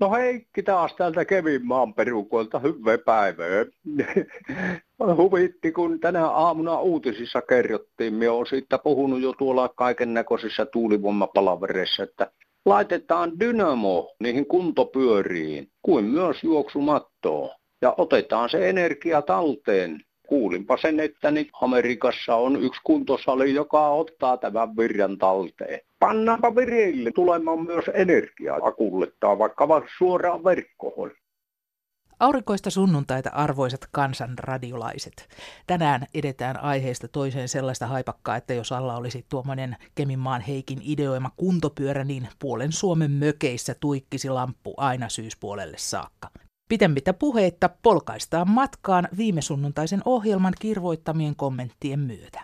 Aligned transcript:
No 0.00 0.10
Heikki 0.10 0.62
taas 0.62 0.94
täältä 0.94 1.24
Kevinmaan 1.24 1.94
perukoilta, 1.94 2.58
hyvää 2.58 2.98
päivää. 2.98 3.64
Huvitti, 5.16 5.72
kun 5.72 6.00
tänä 6.00 6.26
aamuna 6.26 6.80
uutisissa 6.80 7.42
kerrottiin, 7.42 8.14
me 8.14 8.28
on 8.28 8.46
siitä 8.46 8.78
puhunut 8.78 9.20
jo 9.20 9.32
tuolla 9.32 9.68
kaiken 9.68 10.14
näköisissä 10.14 10.66
tuulivoimapalavereissa, 10.66 12.02
että 12.02 12.30
laitetaan 12.64 13.40
dynamo 13.40 14.14
niihin 14.20 14.46
kuntopyöriin, 14.46 15.68
kuin 15.82 16.04
myös 16.04 16.42
juoksumattoon. 16.42 17.50
Ja 17.82 17.94
otetaan 17.96 18.50
se 18.50 18.68
energia 18.68 19.22
talteen 19.22 20.00
kuulinpa 20.28 20.76
sen, 20.76 21.00
että 21.00 21.30
nyt 21.30 21.48
Amerikassa 21.60 22.34
on 22.34 22.64
yksi 22.64 22.80
kuntosali, 22.84 23.54
joka 23.54 23.88
ottaa 23.88 24.36
tämän 24.36 24.76
virran 24.76 25.18
talteen. 25.18 25.80
Pannaanpa 26.04 26.54
virille 26.56 27.10
tulemaan 27.14 27.64
myös 27.66 27.84
energiaa 27.94 28.72
kullettaa 28.72 29.38
vaikka 29.38 29.68
suoraan 29.98 30.44
verkkoon. 30.44 31.10
Aurinkoista 32.20 32.70
sunnuntaita 32.70 33.30
arvoisat 33.30 33.80
kansanradiolaiset. 33.92 35.28
Tänään 35.66 36.06
edetään 36.14 36.60
aiheesta 36.60 37.08
toiseen 37.08 37.48
sellaista 37.48 37.86
haipakkaa, 37.86 38.36
että 38.36 38.54
jos 38.54 38.72
alla 38.72 38.96
olisi 38.96 39.26
tuommoinen 39.28 39.76
Keminmaan 39.94 40.40
Heikin 40.40 40.78
ideoima 40.82 41.30
kuntopyörä, 41.36 42.04
niin 42.04 42.28
puolen 42.38 42.72
Suomen 42.72 43.10
mökeissä 43.10 43.74
tuikkisi 43.80 44.30
lamppu 44.30 44.74
aina 44.76 45.08
syyspuolelle 45.08 45.76
saakka. 45.78 46.30
Pitemmitä 46.68 47.12
puheitta 47.12 47.70
polkaistaan 47.82 48.50
matkaan 48.50 49.08
viime 49.16 49.42
sunnuntaisen 49.42 50.00
ohjelman 50.04 50.54
kirvoittamien 50.60 51.36
kommenttien 51.36 52.00
myötä. 52.00 52.40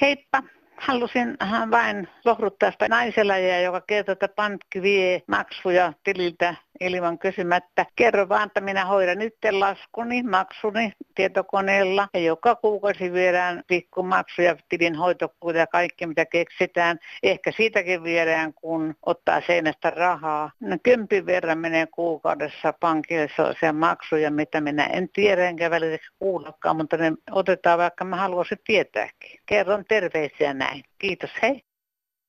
Heippa! 0.00 0.42
Halusin 0.86 1.36
vain 1.70 2.08
lohduttaa 2.24 2.70
sitä 2.70 2.88
naisella, 2.88 3.38
joka 3.38 3.80
kertoo, 3.80 4.12
että 4.12 4.28
pankki 4.28 4.82
vie 4.82 5.22
maksuja 5.28 5.92
tililtä 6.04 6.54
ilman 6.80 7.18
kysymättä. 7.18 7.86
Kerro 7.96 8.28
vaan, 8.28 8.46
että 8.46 8.60
minä 8.60 8.84
hoidan 8.84 9.18
nyt 9.18 9.34
laskuni, 9.50 10.22
maksuni 10.22 10.92
tietokoneella 11.14 12.08
ja 12.14 12.20
joka 12.20 12.54
kuukausi 12.54 13.12
viedään 13.12 13.62
pikkumaksuja, 13.66 14.56
tilin 14.68 14.94
hoitokuluja 14.94 15.60
ja 15.60 15.66
kaikki 15.66 16.06
mitä 16.06 16.26
keksitään. 16.26 16.98
Ehkä 17.22 17.52
siitäkin 17.56 18.02
viedään, 18.02 18.54
kun 18.54 18.94
ottaa 19.06 19.40
seinästä 19.46 19.90
rahaa. 19.90 20.50
No, 20.60 20.76
kympin 20.82 21.26
verran 21.26 21.58
menee 21.58 21.86
kuukaudessa 21.86 22.72
pankille 22.80 23.28
sellaisia 23.36 23.72
maksuja, 23.72 24.30
mitä 24.30 24.60
minä 24.60 24.84
en 24.84 25.08
tiedä 25.12 25.48
enkä 25.48 25.70
välillä 25.70 25.98
kuullakaan, 26.18 26.76
mutta 26.76 26.96
ne 26.96 27.12
otetaan 27.30 27.78
vaikka 27.78 28.04
mä 28.04 28.16
haluaisin 28.16 28.58
tietääkin. 28.64 29.40
Kerron 29.46 29.84
terveisiä 29.88 30.54
näin. 30.54 30.82
Kiitos, 30.98 31.30
hei. 31.42 31.73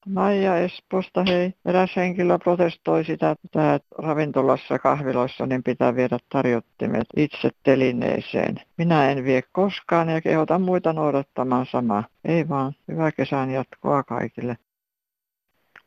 Maija 0.06 0.58
Espoosta, 0.58 1.24
hei. 1.24 1.54
Eräs 1.66 1.96
henkilö 1.96 2.38
protestoi 2.38 3.06
sitä, 3.06 3.36
että 3.44 3.80
ravintolassa 3.98 4.80
kahviloissa 4.80 5.46
niin 5.46 5.64
pitää 5.64 5.96
viedä 5.96 6.18
tarjottimet 6.30 7.08
itse 7.18 7.50
telineeseen. 7.64 8.56
Minä 8.78 9.12
en 9.12 9.24
vie 9.24 9.42
koskaan 9.52 10.10
ja 10.10 10.22
kehotan 10.22 10.62
muita 10.62 10.94
noudattamaan 10.94 11.66
samaa. 11.66 12.04
Ei 12.26 12.50
vaan, 12.50 12.74
hyvää 12.88 13.12
kesän 13.12 13.52
jatkoa 13.52 14.04
kaikille. 14.04 14.58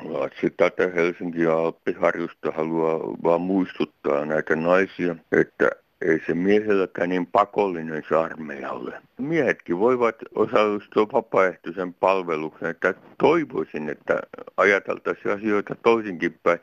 Latsi 0.04 0.50
tätä 0.56 0.90
Helsinki 0.94 1.42
ja 1.42 1.58
Alppiharjusta 1.58 2.50
haluaa 2.50 2.98
vaan 2.98 3.40
muistuttaa 3.40 4.24
näitä 4.24 4.56
naisia, 4.56 5.16
että 5.32 5.70
ei 6.00 6.22
se 6.26 6.34
miehelläkään 6.34 7.08
niin 7.08 7.26
pakollinen 7.26 8.02
se 8.08 8.16
armeija 8.16 8.70
ole. 8.70 9.02
Miehetkin 9.18 9.78
voivat 9.78 10.16
osallistua 10.34 11.06
vapaaehtoisen 11.12 11.94
palveluksen, 11.94 12.70
että 12.70 12.94
toivoisin, 13.18 13.88
että 13.88 14.20
ajateltaisiin 14.56 15.34
asioita 15.34 15.74
toisinkin 15.74 16.38
päin, 16.42 16.58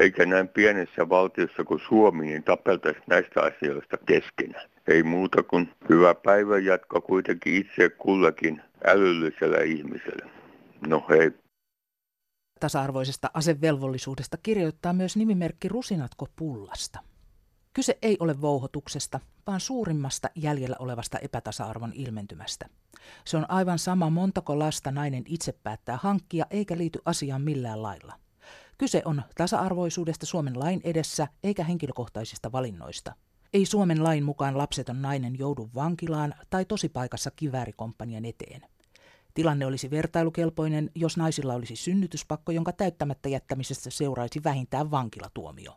eikä 0.00 0.26
näin 0.26 0.48
pienessä 0.48 1.08
valtiossa 1.08 1.64
kuin 1.64 1.80
Suomi, 1.88 2.26
niin 2.26 2.44
tapeltaisiin 2.44 3.04
näistä 3.06 3.42
asioista 3.42 3.96
keskenään. 4.06 4.70
Ei 4.86 5.02
muuta 5.02 5.42
kuin 5.42 5.70
hyvä 5.88 6.14
päivän 6.14 6.64
jatko 6.64 7.00
kuitenkin 7.00 7.54
itse 7.54 7.88
kullakin 7.88 8.62
älyllisellä 8.86 9.58
ihmisellä. 9.62 10.30
No 10.86 11.06
hei. 11.10 11.30
Tasa-arvoisesta 12.60 13.30
asevelvollisuudesta 13.34 14.36
kirjoittaa 14.42 14.92
myös 14.92 15.16
nimimerkki 15.16 15.68
Rusinatko 15.68 16.26
pullasta. 16.36 17.07
Kyse 17.78 17.98
ei 18.02 18.16
ole 18.20 18.40
vouhotuksesta, 18.40 19.20
vaan 19.46 19.60
suurimmasta 19.60 20.30
jäljellä 20.34 20.76
olevasta 20.78 21.18
epätasa-arvon 21.18 21.92
ilmentymästä. 21.94 22.66
Se 23.24 23.36
on 23.36 23.50
aivan 23.50 23.78
sama 23.78 24.10
montako 24.10 24.58
lasta 24.58 24.90
nainen 24.90 25.22
itse 25.26 25.52
päättää 25.52 25.98
hankkia 26.02 26.46
eikä 26.50 26.78
liity 26.78 26.98
asiaan 27.04 27.42
millään 27.42 27.82
lailla. 27.82 28.14
Kyse 28.78 29.02
on 29.04 29.22
tasa-arvoisuudesta 29.36 30.26
Suomen 30.26 30.58
lain 30.58 30.80
edessä 30.84 31.28
eikä 31.42 31.64
henkilökohtaisista 31.64 32.52
valinnoista. 32.52 33.14
Ei 33.52 33.66
Suomen 33.66 34.04
lain 34.04 34.24
mukaan 34.24 34.58
lapseton 34.58 35.02
nainen 35.02 35.38
joudu 35.38 35.70
vankilaan 35.74 36.34
tai 36.50 36.64
tosipaikassa 36.64 37.30
kiväärikomppanian 37.30 38.24
eteen. 38.24 38.62
Tilanne 39.34 39.66
olisi 39.66 39.90
vertailukelpoinen, 39.90 40.90
jos 40.94 41.16
naisilla 41.16 41.54
olisi 41.54 41.76
synnytyspakko, 41.76 42.52
jonka 42.52 42.72
täyttämättä 42.72 43.28
jättämisestä 43.28 43.90
seuraisi 43.90 44.44
vähintään 44.44 44.90
vankilatuomio. 44.90 45.72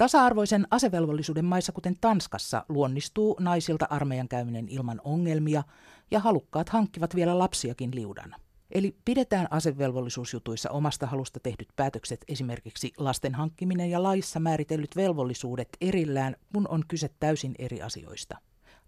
Tasa-arvoisen 0.00 0.66
asevelvollisuuden 0.70 1.44
maissa, 1.44 1.72
kuten 1.72 1.96
Tanskassa, 2.00 2.64
luonnistuu 2.68 3.36
naisilta 3.40 3.86
armeijan 3.90 4.28
käyminen 4.28 4.68
ilman 4.68 5.00
ongelmia 5.04 5.62
ja 6.10 6.20
halukkaat 6.20 6.68
hankkivat 6.68 7.14
vielä 7.14 7.38
lapsiakin 7.38 7.94
liudan. 7.94 8.34
Eli 8.70 8.96
pidetään 9.04 9.46
asevelvollisuusjutuissa 9.50 10.70
omasta 10.70 11.06
halusta 11.06 11.40
tehdyt 11.40 11.68
päätökset, 11.76 12.24
esimerkiksi 12.28 12.92
lasten 12.98 13.34
hankkiminen 13.34 13.90
ja 13.90 14.02
laissa 14.02 14.40
määritellyt 14.40 14.96
velvollisuudet 14.96 15.68
erillään, 15.80 16.36
kun 16.52 16.68
on 16.68 16.84
kyse 16.88 17.10
täysin 17.20 17.54
eri 17.58 17.82
asioista. 17.82 18.36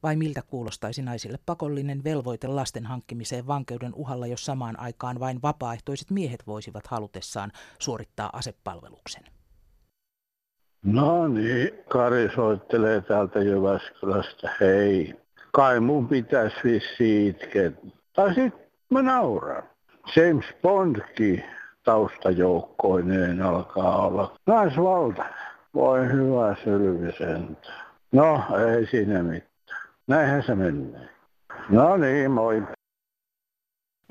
Vai 0.02 0.16
miltä 0.16 0.42
kuulostaisi 0.42 1.02
naisille 1.02 1.38
pakollinen 1.46 2.04
velvoite 2.04 2.46
lasten 2.46 2.86
hankkimiseen 2.86 3.46
vankeuden 3.46 3.94
uhalla, 3.94 4.26
jos 4.26 4.44
samaan 4.44 4.80
aikaan 4.80 5.20
vain 5.20 5.42
vapaaehtoiset 5.42 6.10
miehet 6.10 6.46
voisivat 6.46 6.86
halutessaan 6.86 7.52
suorittaa 7.78 8.30
asepalveluksen? 8.32 9.41
No 10.84 11.28
niin, 11.28 11.70
Kari 11.88 12.30
soittelee 12.34 13.00
täältä 13.00 13.38
Jyväskylästä. 13.38 14.50
Hei, 14.60 15.14
kai 15.52 15.80
mun 15.80 16.08
pitäisi 16.08 16.56
vissi 16.64 17.28
itkeä. 17.28 17.72
Tai 18.12 18.34
sit 18.34 18.54
mä 18.90 19.02
nauran. 19.02 19.62
James 20.16 20.44
Bondkin 20.62 21.44
taustajoukkoineen 21.84 23.42
alkaa 23.42 24.06
olla 24.06 24.36
naisvalta. 24.46 25.24
Voi 25.74 26.12
hyvä 26.12 26.56
sylvisentä. 26.64 27.68
No, 28.12 28.42
ei 28.68 28.86
siinä 28.86 29.22
mitään. 29.22 29.82
Näinhän 30.06 30.42
se 30.42 30.54
menee. 30.54 31.08
No 31.68 31.96
niin, 31.96 32.30
moi. 32.30 32.62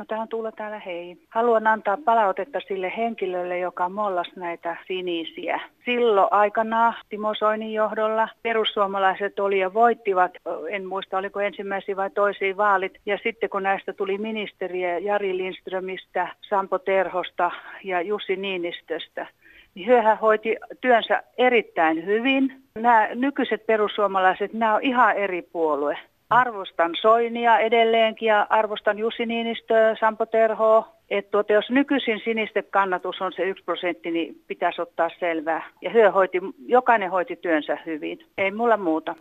No 0.02 0.06
tämä 0.06 0.22
on 0.22 0.28
Tuula 0.28 0.52
täällä, 0.52 0.80
hei. 0.80 1.18
Haluan 1.30 1.68
antaa 1.68 1.98
palautetta 2.06 2.60
sille 2.68 2.94
henkilölle, 2.98 3.60
joka 3.60 3.90
mollas 3.90 4.28
näitä 4.36 4.78
sinisiä. 4.88 5.62
Silloin 5.86 6.28
aikana 6.32 6.94
Timo 7.10 7.34
Soinin 7.34 7.74
johdolla 7.74 8.28
perussuomalaiset 8.44 9.40
oli 9.40 9.60
ja 9.60 9.74
voittivat, 9.74 10.32
en 10.70 10.86
muista 10.88 11.18
oliko 11.18 11.40
ensimmäisiä 11.40 11.96
vai 11.96 12.10
toisia 12.10 12.58
vaalit. 12.58 12.98
Ja 13.06 13.18
sitten 13.24 13.50
kun 13.50 13.64
näistä 13.64 13.94
tuli 13.94 14.18
ministeriä 14.18 14.98
Jari 14.98 15.38
Lindströmistä, 15.38 16.28
Sampo 16.50 16.80
Terhosta 16.80 17.52
ja 17.84 18.02
Jussi 18.02 18.36
Niinistöstä, 18.36 19.28
niin 19.76 19.88
hyöhän 19.88 20.18
hoiti 20.18 20.56
työnsä 20.82 21.24
erittäin 21.38 22.06
hyvin. 22.06 22.62
Nämä 22.76 23.08
nykyiset 23.16 23.66
perussuomalaiset, 23.66 24.54
nämä 24.54 24.76
on 24.76 24.82
ihan 24.82 25.16
eri 25.16 25.42
puolue. 25.42 25.98
Arvostan 26.32 26.92
Soinia 27.02 27.60
edelleenkin 27.60 28.28
ja 28.28 28.48
arvostan 28.50 29.00
Jussi 29.00 29.26
Niinistöä, 29.26 29.96
Sampo 30.00 30.26
Terhoa. 30.26 30.96
Että 31.10 31.32
tuota, 31.32 31.54
jos 31.54 31.70
nykyisin 31.70 32.22
sinisten 32.24 32.64
kannatus 32.70 33.22
on 33.22 33.34
se 33.34 33.44
yksi 33.44 33.64
prosentti, 33.64 34.12
niin 34.12 34.44
pitäisi 34.48 34.82
ottaa 34.82 35.10
selvää. 35.20 35.70
Ja 35.82 35.90
hyö 35.90 36.12
hoiti, 36.12 36.38
jokainen 36.66 37.12
hoiti 37.12 37.36
työnsä 37.36 37.78
hyvin. 37.86 38.20
Ei 38.38 38.52
mulla 38.52 38.78
muuta. 38.78 39.16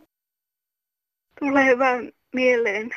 Tulee 1.41 1.79
vaan 1.79 2.13
mieleen 2.35 2.91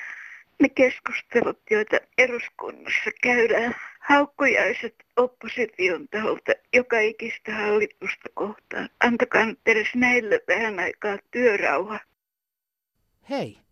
ne 0.62 0.70
keskustelut, 0.70 1.60
joita 1.72 1.98
eduskunnassa 2.18 3.10
käydään. 3.24 3.76
Haukkujaiset 4.00 4.96
opposition 5.18 6.08
taholta 6.12 6.52
joka 6.74 7.00
ikistä 7.00 7.52
hallitusta 7.52 8.30
kohtaan. 8.34 8.90
Antakaa 9.04 9.46
nyt 9.46 9.60
edes 9.66 9.96
näille 9.96 10.40
vähän 10.48 10.80
aikaa 10.80 11.18
työrauha. 11.32 12.00
Hei, 13.30 13.63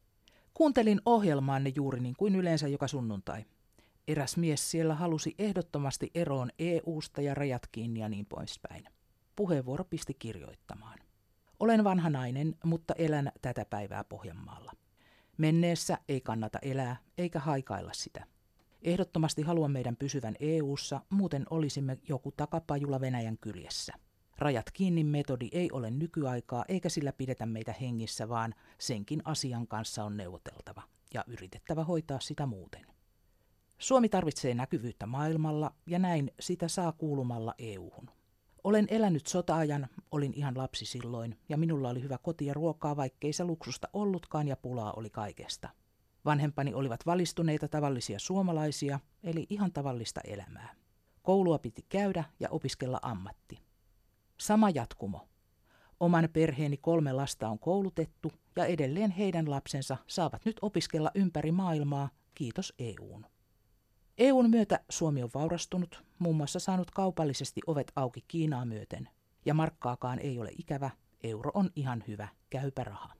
Kuuntelin 0.54 1.02
ohjelmaanne 1.06 1.72
juuri 1.76 2.00
niin 2.00 2.16
kuin 2.18 2.36
yleensä 2.36 2.68
joka 2.68 2.88
sunnuntai. 2.88 3.46
Eräs 4.08 4.38
mies 4.38 4.72
siellä 4.72 4.96
halusi 4.96 5.36
ehdottomasti 5.38 6.12
eroon 6.16 6.50
EU-sta 6.60 7.22
ja 7.22 7.34
rajat 7.34 7.68
kiinni 7.72 8.00
ja 8.00 8.10
niin 8.10 8.26
poispäin. 8.26 8.84
Puheenvuoro 9.36 9.84
pisti 9.84 10.14
kirjoittamaan. 10.14 11.00
Olen 11.60 11.84
vanha 11.84 12.10
nainen, 12.10 12.56
mutta 12.64 12.94
elän 12.98 13.32
tätä 13.42 13.66
päivää 13.66 14.04
Pohjanmaalla. 14.04 14.72
Menneessä 15.38 15.98
ei 16.10 16.22
kannata 16.22 16.60
elää 16.62 16.98
eikä 17.18 17.40
haikailla 17.40 17.94
sitä. 17.94 18.26
Ehdottomasti 18.82 19.42
haluan 19.42 19.72
meidän 19.72 19.96
pysyvän 19.96 20.36
EU:ssa, 20.40 21.02
muuten 21.10 21.46
olisimme 21.50 21.98
joku 22.10 22.32
takapajula 22.32 23.02
Venäjän 23.02 23.38
kyljessä. 23.38 23.94
Rajat 24.42 24.72
kiinni 24.74 25.04
metodi 25.04 25.50
ei 25.52 25.72
ole 25.72 25.92
nykyaikaa 25.92 26.66
eikä 26.68 26.90
sillä 26.90 27.14
pidetä 27.14 27.46
meitä 27.46 27.74
hengissä, 27.82 28.30
vaan 28.30 28.56
senkin 28.78 29.22
asian 29.26 29.68
kanssa 29.68 30.04
on 30.04 30.18
neuvoteltava 30.18 30.82
ja 31.14 31.24
yritettävä 31.28 31.84
hoitaa 31.84 32.20
sitä 32.20 32.46
muuten. 32.46 32.86
Suomi 33.78 34.10
tarvitsee 34.10 34.54
näkyvyyttä 34.54 35.06
maailmalla 35.06 35.74
ja 35.88 36.00
näin 36.00 36.32
sitä 36.40 36.68
saa 36.68 36.92
kuulumalla 36.92 37.56
EU-hun. 37.58 38.10
Olen 38.64 38.88
elänyt 38.90 39.28
sota-ajan, 39.28 39.88
olin 40.12 40.34
ihan 40.34 40.58
lapsi 40.58 40.86
silloin 40.86 41.38
ja 41.50 41.58
minulla 41.58 41.90
oli 41.90 42.02
hyvä 42.02 42.18
koti 42.18 42.46
ja 42.46 42.54
ruokaa, 42.54 42.98
vaikkei 42.98 43.34
se 43.34 43.44
luksusta 43.44 43.90
ollutkaan 43.94 44.48
ja 44.48 44.56
pulaa 44.56 44.94
oli 44.94 45.10
kaikesta. 45.10 45.70
Vanhempani 46.26 46.74
olivat 46.74 47.06
valistuneita 47.06 47.68
tavallisia 47.68 48.20
suomalaisia, 48.20 49.00
eli 49.24 49.46
ihan 49.50 49.74
tavallista 49.74 50.22
elämää. 50.24 50.76
Koulua 51.22 51.60
piti 51.60 51.86
käydä 51.90 52.24
ja 52.40 52.50
opiskella 52.50 53.00
ammatti. 53.02 53.71
Sama 54.42 54.70
jatkumo. 54.70 55.28
Oman 56.00 56.30
perheeni 56.34 56.78
kolme 56.78 57.14
lasta 57.14 57.50
on 57.50 57.60
koulutettu 57.60 58.32
ja 58.56 58.66
edelleen 58.66 59.12
heidän 59.12 59.50
lapsensa 59.50 59.98
saavat 60.08 60.46
nyt 60.46 60.58
opiskella 60.62 61.12
ympäri 61.16 61.52
maailmaa, 61.52 62.10
kiitos 62.36 62.74
EUn. 62.80 63.26
EUn 64.18 64.50
myötä 64.50 64.80
Suomi 64.90 65.24
on 65.24 65.30
vaurastunut, 65.34 66.04
muun 66.20 66.36
muassa 66.36 66.60
saanut 66.60 66.92
kaupallisesti 66.92 67.62
ovet 67.68 67.92
auki 67.96 68.24
Kiinaa 68.28 68.66
myöten. 68.66 69.10
Ja 69.46 69.54
markkaakaan 69.54 70.20
ei 70.20 70.40
ole 70.40 70.52
ikävä, 70.58 70.90
euro 71.24 71.52
on 71.54 71.70
ihan 71.76 72.04
hyvä, 72.08 72.28
käypä 72.50 72.84
raha. 72.84 73.14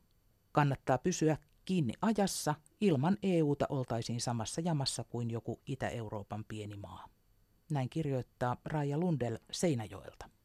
Kannattaa 0.52 0.98
pysyä 0.98 1.38
kiinni 1.66 1.94
ajassa, 2.02 2.56
ilman 2.82 3.18
EUta 3.24 3.66
oltaisiin 3.70 4.22
samassa 4.22 4.62
jamassa 4.62 5.04
kuin 5.04 5.32
joku 5.32 5.60
Itä-Euroopan 5.66 6.46
pieni 6.48 6.76
maa. 6.76 7.08
Näin 7.72 7.90
kirjoittaa 7.90 8.58
Raija 8.66 8.98
Lundell 8.98 9.38
Seinäjoelta. 9.52 10.41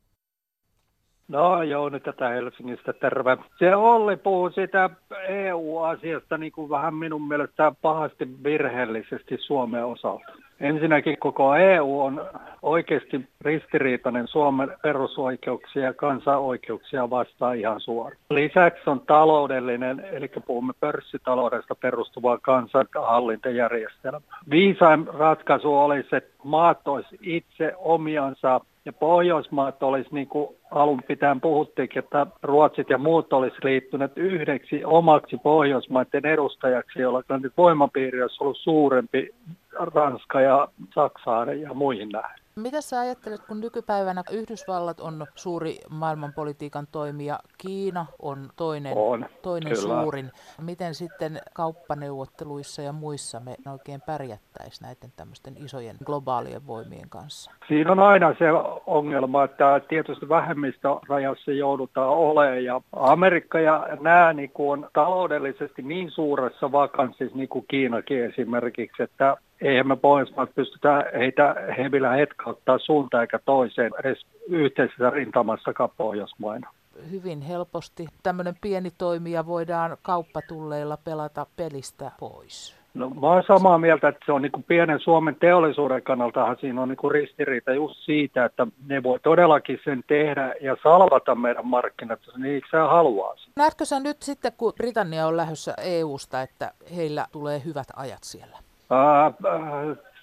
No 1.28 1.62
Jouni 1.62 2.00
tätä 2.00 2.28
Helsingistä, 2.28 2.93
terve. 2.93 3.37
Se 3.58 3.76
Olli 3.76 4.17
puhuu 4.17 4.50
siitä 4.50 4.90
EU-asiasta 5.28 6.38
niin 6.38 6.52
kuin 6.52 6.70
vähän 6.70 6.94
minun 6.94 7.28
mielestä 7.28 7.73
pahasti 7.82 8.28
virheellisesti 8.44 9.37
Suomen 9.38 9.84
osalta. 9.84 10.32
Ensinnäkin 10.61 11.19
koko 11.19 11.56
EU 11.56 12.00
on 12.00 12.26
oikeasti 12.62 13.28
ristiriitainen 13.40 14.28
Suomen 14.28 14.73
perusoikeuksia 14.82 15.82
ja 15.82 15.94
kansanoikeuksia 15.94 17.11
vastaan 17.11 17.56
ihan 17.56 17.81
suoraan. 17.81 18.20
Lisäksi 18.31 18.90
on 18.90 19.00
taloudellinen, 19.00 20.05
eli 20.12 20.31
puhumme 20.46 20.73
pörssitaloudesta 20.81 21.75
perustuva 21.75 22.38
kansanhallintajärjestelmä. 22.38 24.20
Viisain 24.50 25.06
ratkaisu 25.06 25.78
olisi, 25.78 26.17
että 26.17 26.34
maat 26.44 26.88
olisi 26.88 27.19
itse 27.23 27.73
omiansa 27.76 28.61
ja 28.86 28.92
Pohjoismaat 28.92 29.82
olisi 29.82 30.08
niin 30.12 30.26
kuin 30.26 30.56
alun 30.70 31.02
pitäen 31.02 31.40
puhuttiin, 31.40 31.88
että 31.96 32.26
Ruotsit 32.42 32.90
ja 32.90 32.98
muut 32.98 33.32
olisi 33.32 33.56
liittyneet 33.62 34.12
yhdeksi 34.16 34.84
omaksi 34.84 35.36
Pohjoismaiden 35.36 36.26
edustajaksi, 36.26 37.00
jolla 37.00 37.22
voimapiiri 37.56 38.22
olisi 38.22 38.36
ollut 38.40 38.58
suurempi 38.58 39.34
Ranska 39.72 40.40
ja 40.40 40.68
Saksaan 40.94 41.60
ja 41.60 41.74
muihin 41.74 42.08
nähden. 42.08 42.45
Mitä 42.62 42.80
sä 42.80 43.00
ajattelet, 43.00 43.40
kun 43.48 43.60
nykypäivänä 43.60 44.22
Yhdysvallat 44.32 45.00
on 45.00 45.26
suuri 45.34 45.78
maailmanpolitiikan 45.90 46.86
toimija, 46.92 47.38
Kiina 47.58 48.06
on 48.22 48.48
toinen, 48.56 48.92
on, 48.96 49.26
toinen 49.42 49.76
suurin. 49.76 50.30
Miten 50.62 50.94
sitten 50.94 51.38
kauppaneuvotteluissa 51.54 52.82
ja 52.82 52.92
muissa 52.92 53.40
me 53.40 53.56
oikein 53.72 54.00
pärjättäisiin 54.06 54.86
näiden 54.86 55.12
tämmöisten 55.16 55.54
isojen 55.64 55.96
globaalien 56.04 56.66
voimien 56.66 57.08
kanssa? 57.08 57.50
Siinä 57.68 57.92
on 57.92 57.98
aina 57.98 58.34
se 58.38 58.44
ongelma, 58.86 59.44
että 59.44 59.80
tietysti 59.88 60.28
vähemmistörajassa 60.28 61.52
joudutaan 61.52 62.08
olemaan 62.08 62.64
ja 62.64 62.80
Amerikka 62.92 63.60
ja 63.60 63.88
nämä 64.00 64.32
niin 64.32 64.50
kuin 64.50 64.70
on 64.84 64.90
taloudellisesti 64.92 65.82
niin 65.82 66.10
suuressa 66.10 66.72
vakanssissa 66.72 67.36
niin 67.36 67.48
kuin 67.48 67.64
Kiinakin 67.68 68.24
esimerkiksi, 68.24 69.02
että 69.02 69.36
eihän 69.60 69.88
me 69.88 69.96
Pohjoismaat 69.96 70.54
pystytä 70.54 71.04
heitä 71.18 71.54
hevillä 71.78 72.10
hetkauttaa 72.10 72.78
suuntaan 72.78 73.22
eikä 73.22 73.38
toiseen 73.38 73.92
edes 74.00 74.26
yhteisessä 74.48 75.10
rintamassakaan 75.10 75.90
Pohjoismaina. 75.96 76.70
Hyvin 77.10 77.40
helposti 77.40 78.06
tämmöinen 78.22 78.56
pieni 78.60 78.90
toimija 78.98 79.46
voidaan 79.46 79.96
kauppatulleilla 80.02 80.96
pelata 80.96 81.46
pelistä 81.56 82.10
pois. 82.20 82.76
No, 82.94 83.10
mä 83.10 83.26
olen 83.26 83.44
samaa 83.46 83.78
mieltä, 83.78 84.08
että 84.08 84.26
se 84.26 84.32
on 84.32 84.42
niin 84.42 84.52
kuin 84.52 84.64
pienen 84.64 85.00
Suomen 85.00 85.36
teollisuuden 85.40 86.02
kannaltahan 86.02 86.56
siinä 86.60 86.82
on 86.82 86.88
niin 86.88 86.96
kuin 86.96 87.12
ristiriita 87.12 87.72
just 87.72 87.96
siitä, 88.04 88.44
että 88.44 88.66
ne 88.86 89.02
voi 89.02 89.20
todellakin 89.20 89.80
sen 89.84 90.04
tehdä 90.06 90.54
ja 90.60 90.76
salvata 90.82 91.34
meidän 91.34 91.66
markkinat, 91.66 92.20
jos 92.26 92.36
niiksi 92.36 92.70
sä 92.70 92.86
haluaa. 92.86 93.34
Näetkö 93.56 93.84
sä 93.84 94.00
nyt 94.00 94.22
sitten, 94.22 94.52
kun 94.56 94.72
Britannia 94.76 95.26
on 95.26 95.36
lähdössä 95.36 95.74
EU-sta, 95.78 96.42
että 96.42 96.72
heillä 96.96 97.26
tulee 97.32 97.62
hyvät 97.64 97.88
ajat 97.96 98.24
siellä? 98.24 98.65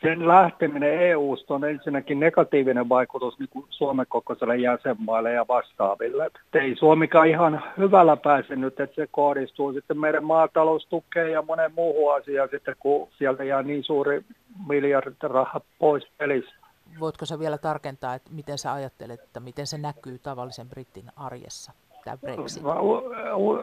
Sen 0.01 0.27
lähteminen 0.27 1.01
EU-sta 1.01 1.53
on 1.53 1.63
ensinnäkin 1.63 2.19
negatiivinen 2.19 2.89
vaikutus 2.89 3.39
niin 3.39 3.49
kuin 3.49 3.65
Suomen 3.69 4.05
kokoiselle 4.09 4.57
jäsenmaille 4.57 5.31
ja 5.31 5.45
vastaaville. 5.47 6.25
Et 6.25 6.33
ei 6.53 6.75
Suomikaan 6.75 7.27
ihan 7.27 7.63
hyvällä 7.77 8.17
pääse 8.17 8.55
nyt, 8.55 8.79
että 8.79 8.95
se 8.95 9.07
kohdistuu 9.11 9.73
sitten 9.73 9.99
meidän 9.99 10.23
maataloustukeen 10.23 11.31
ja 11.31 11.41
monen 11.41 11.71
muuhun 11.75 12.15
asiaan 12.15 12.49
sitten, 12.51 12.75
kun 12.79 13.07
sieltä 13.17 13.43
jää 13.43 13.63
niin 13.63 13.83
suuri 13.83 14.21
miljardit 14.67 15.23
raha 15.23 15.61
pois 15.79 16.07
pelistä. 16.17 16.53
Voitko 16.99 17.25
sä 17.25 17.39
vielä 17.39 17.57
tarkentaa, 17.57 18.13
että 18.13 18.31
miten 18.33 18.57
sä 18.57 18.73
ajattelet, 18.73 19.21
että 19.21 19.39
miten 19.39 19.67
se 19.67 19.77
näkyy 19.77 20.19
tavallisen 20.19 20.69
britin 20.69 21.09
arjessa? 21.15 21.71
Tämä 22.05 22.17
Brexit? 22.17 22.63
Mä 22.63 22.73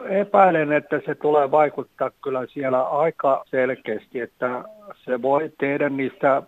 epäilen, 0.09 0.71
että 0.71 1.01
se 1.05 1.15
tulee 1.15 1.51
vaikuttaa 1.51 2.11
kyllä 2.23 2.45
siellä 2.53 2.83
aika 2.83 3.43
selkeästi, 3.51 4.19
että 4.19 4.63
se 5.05 5.21
voi 5.21 5.51
tehdä 5.59 5.89
niistä 5.89 6.43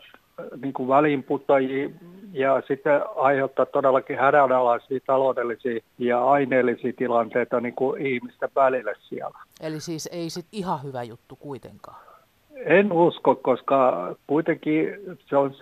niin 0.62 0.74
kuin 0.74 0.90
väliinputajia 0.90 1.90
ja 2.32 2.62
sitten 2.68 3.02
aiheuttaa 3.16 3.66
todellakin 3.66 4.18
hädänalaisia 4.18 5.00
taloudellisia 5.08 5.80
ja 5.98 6.26
aineellisia 6.26 6.94
tilanteita 6.98 7.60
niin 7.60 7.76
kuin 7.76 8.02
ihmisten 8.02 8.50
välillä 8.56 8.94
siellä. 9.00 9.40
Eli 9.62 9.80
siis 9.80 10.10
ei 10.12 10.30
sit 10.30 10.46
ihan 10.52 10.84
hyvä 10.84 11.04
juttu 11.04 11.36
kuitenkaan? 11.36 12.13
En 12.66 12.92
usko, 12.92 13.36
koska 13.36 14.08
kuitenkin 14.28 14.88
se 15.30 15.38
on, 15.38 15.56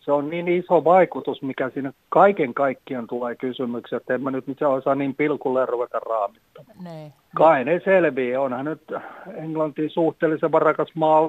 se 0.00 0.12
on 0.12 0.30
niin 0.30 0.48
iso 0.48 0.84
vaikutus, 0.84 1.42
mikä 1.42 1.70
siinä 1.74 1.92
kaiken 2.08 2.54
kaikkiaan 2.54 3.06
tulee 3.06 3.36
kysymyksiä, 3.36 3.96
että 3.96 4.14
en 4.14 4.22
mä 4.22 4.30
nyt 4.30 4.46
mitään 4.46 4.72
osaa 4.72 4.94
niin 4.94 5.14
pilkulle 5.14 5.66
ruveta 5.66 5.98
raamittamaan. 5.98 6.84
Ne. 6.84 7.12
Kai 7.36 7.64
ne 7.64 7.80
selviää. 7.84 8.40
Onhan 8.40 8.64
nyt 8.64 8.82
Englanti 9.34 9.88
suhteellisen 9.88 10.52
varakas 10.52 10.88
maa 10.94 11.28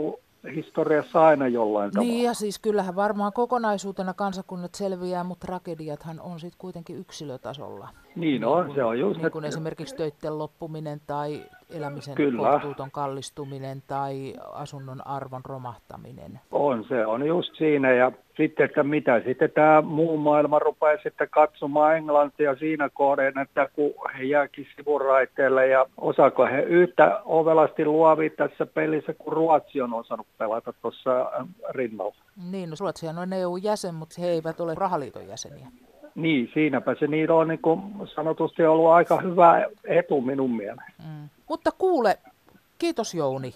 historiassa 0.56 1.26
aina 1.26 1.48
jollain 1.48 1.92
tavalla. 1.92 2.12
Niin 2.12 2.24
ja 2.24 2.34
siis 2.34 2.60
kyllähän 2.60 2.96
varmaan 2.96 3.34
kokonaisuutena 3.34 4.14
kansakunnat 4.14 4.76
selviää, 4.76 5.24
mutta 5.24 5.48
tragediathan 5.48 6.20
on 6.20 6.40
sitten 6.40 6.58
kuitenkin 6.58 6.98
yksilötasolla. 6.98 7.90
Niin 8.16 8.46
on, 8.46 8.66
niin 8.66 8.76
se 8.76 8.84
on 8.84 9.00
just. 9.00 9.22
Niin 9.22 9.32
kuin 9.32 9.46
että... 9.46 9.56
esimerkiksi 9.56 9.96
töiden 9.96 10.38
loppuminen 10.38 11.02
tai 11.08 11.46
elämisen 11.70 12.16
Kyllä. 12.16 12.52
kohtuuton 12.52 12.92
kallistuminen 12.92 13.84
tai 13.88 14.34
asunnon 14.54 15.08
arvon 15.08 15.42
romahtaminen. 15.46 16.40
On, 16.52 16.86
se 16.88 17.06
on 17.06 17.28
just 17.28 17.56
siinä 17.56 17.92
ja 17.92 18.12
sitten, 18.38 18.66
että 18.66 18.84
mitä 18.84 19.22
sitten 19.26 19.52
tämä 19.52 19.82
muu 19.82 20.18
maailma 20.18 20.60
rupeaa 20.60 20.98
sitten 21.04 21.28
katsomaan 21.30 21.98
Englantia 21.98 22.56
siinä 22.56 22.90
kohden, 22.94 23.40
että 23.40 23.70
kun 23.74 23.94
he 24.18 24.24
jääkin 24.24 24.68
sivuraiteelle 24.76 25.68
ja 25.68 25.86
osaako 25.98 26.46
he 26.46 26.62
yhtä 26.62 27.22
ovelasti 27.26 27.86
luovia 27.86 28.30
tässä 28.30 28.66
pelissä, 28.66 29.14
kun 29.14 29.34
Ruotsi 29.34 29.82
on 29.82 29.94
osannut 29.94 30.28
pelata 30.38 30.74
tuossa 30.82 31.32
rinnalla. 31.70 32.16
Niin, 32.52 32.70
no 32.70 32.76
Ruotsihan 32.80 33.18
on 33.18 33.34
EU-jäsen, 33.34 33.96
mutta 33.96 34.22
he 34.22 34.28
eivät 34.28 34.60
ole 34.60 34.76
rahaliiton 34.76 35.28
jäseniä. 35.28 35.68
Niin, 36.16 36.50
siinäpä 36.54 36.96
se 37.00 37.08
niillä 37.08 37.36
on 37.36 37.48
niin 37.48 37.62
kuin 37.62 37.82
sanotusti 38.16 38.66
ollut 38.66 38.90
aika 38.90 39.22
hyvä 39.22 39.66
etu 39.84 40.22
minun 40.22 40.56
mielestä. 40.56 41.04
Mm. 41.08 41.30
Mutta 41.50 41.72
kuule, 41.78 42.18
kiitos 42.78 43.14
Jouni. 43.14 43.54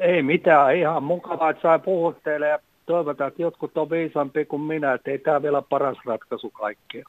Ei 0.00 0.22
mitään, 0.22 0.76
ihan 0.76 1.02
mukavaa, 1.02 1.50
että 1.50 1.62
sai 1.62 1.78
puhua 1.78 2.14
teille 2.24 2.48
ja 2.48 2.58
toivotaan, 2.86 3.28
että 3.28 3.42
jotkut 3.42 3.78
on 3.78 3.90
viisampi 3.90 4.44
kuin 4.44 4.62
minä, 4.62 4.92
että 4.92 5.10
ei 5.10 5.18
tämä 5.18 5.42
vielä 5.42 5.62
paras 5.62 5.98
ratkaisu 6.06 6.50
kaikkea. 6.50 7.04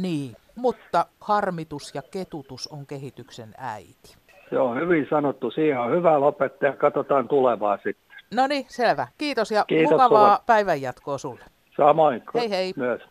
Niin, 0.00 0.36
mutta 0.56 1.06
harmitus 1.20 1.94
ja 1.94 2.02
ketutus 2.10 2.66
on 2.66 2.86
kehityksen 2.86 3.48
äiti. 3.58 4.16
Se 4.50 4.58
on 4.58 4.80
hyvin 4.80 5.06
sanottu. 5.10 5.50
Siihen 5.50 5.80
on 5.80 5.90
hyvä 5.96 6.20
lopettaa 6.20 6.68
ja 6.68 6.76
katsotaan 6.76 7.28
tulevaa 7.28 7.76
sitten. 7.76 8.16
No 8.34 8.46
niin, 8.46 8.66
selvä. 8.68 9.08
Kiitos 9.18 9.50
ja 9.50 9.64
Kiitos 9.64 9.90
mukavaa 9.90 10.42
päivänjatkoa 10.46 11.18
sulle. 11.18 11.44
Samoin. 11.76 12.22
Hei 12.34 12.50
hei. 12.50 12.72
Myös. 12.76 13.02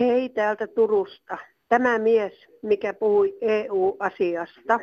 Hei 0.00 0.28
täältä 0.28 0.66
Turusta. 0.66 1.38
Tämä 1.68 1.98
mies, 1.98 2.32
mikä 2.62 2.94
puhui 2.94 3.38
EU-asiasta. 3.40 4.80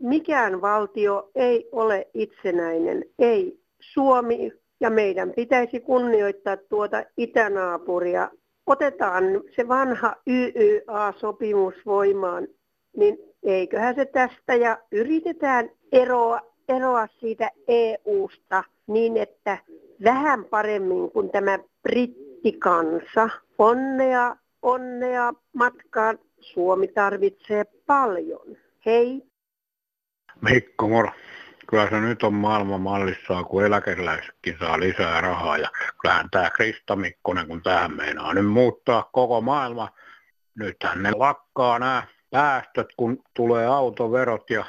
Mikään 0.00 0.60
valtio 0.60 1.30
ei 1.34 1.68
ole 1.72 2.08
itsenäinen, 2.14 3.04
ei 3.18 3.58
Suomi, 3.80 4.52
ja 4.80 4.90
meidän 4.90 5.32
pitäisi 5.36 5.80
kunnioittaa 5.80 6.56
tuota 6.56 7.04
itänaapuria 7.16 8.30
otetaan 8.66 9.24
se 9.56 9.68
vanha 9.68 10.16
YYA-sopimus 10.26 11.74
voimaan, 11.86 12.48
niin 12.96 13.18
eiköhän 13.42 13.94
se 13.94 14.04
tästä 14.04 14.54
ja 14.54 14.78
yritetään 14.92 15.70
eroa, 15.92 16.40
eroa 16.68 17.06
siitä 17.20 17.50
EU-sta 17.68 18.64
niin, 18.86 19.16
että 19.16 19.58
vähän 20.04 20.44
paremmin 20.44 21.10
kuin 21.10 21.30
tämä 21.30 21.58
brittikansa. 21.82 23.28
Onnea, 23.58 24.36
onnea 24.64 25.32
matkaan. 25.52 26.18
Suomi 26.40 26.88
tarvitsee 26.88 27.64
paljon. 27.86 28.56
Hei. 28.86 29.22
Mikko, 30.40 30.88
moro. 30.88 31.10
Kyllä 31.68 31.90
se 31.90 32.00
nyt 32.00 32.22
on 32.22 32.34
maailman 32.34 32.80
mallissa, 32.80 33.42
kun 33.42 33.64
eläkeläisetkin 33.64 34.56
saa 34.58 34.80
lisää 34.80 35.20
rahaa. 35.20 35.58
Ja 35.58 35.70
kyllähän 36.00 36.30
tämä 36.30 36.50
Krista 36.50 36.96
Mikkonen, 36.96 37.46
kun 37.46 37.62
tähän 37.62 37.96
meinaa 37.96 38.34
nyt 38.34 38.46
muuttaa 38.46 39.10
koko 39.12 39.40
maailma. 39.40 39.88
Nythän 40.58 41.02
ne 41.02 41.12
lakkaa 41.16 41.78
nämä 41.78 42.02
päästöt, 42.30 42.88
kun 42.96 43.22
tulee 43.34 43.66
autoverot 43.66 44.50
ja 44.50 44.64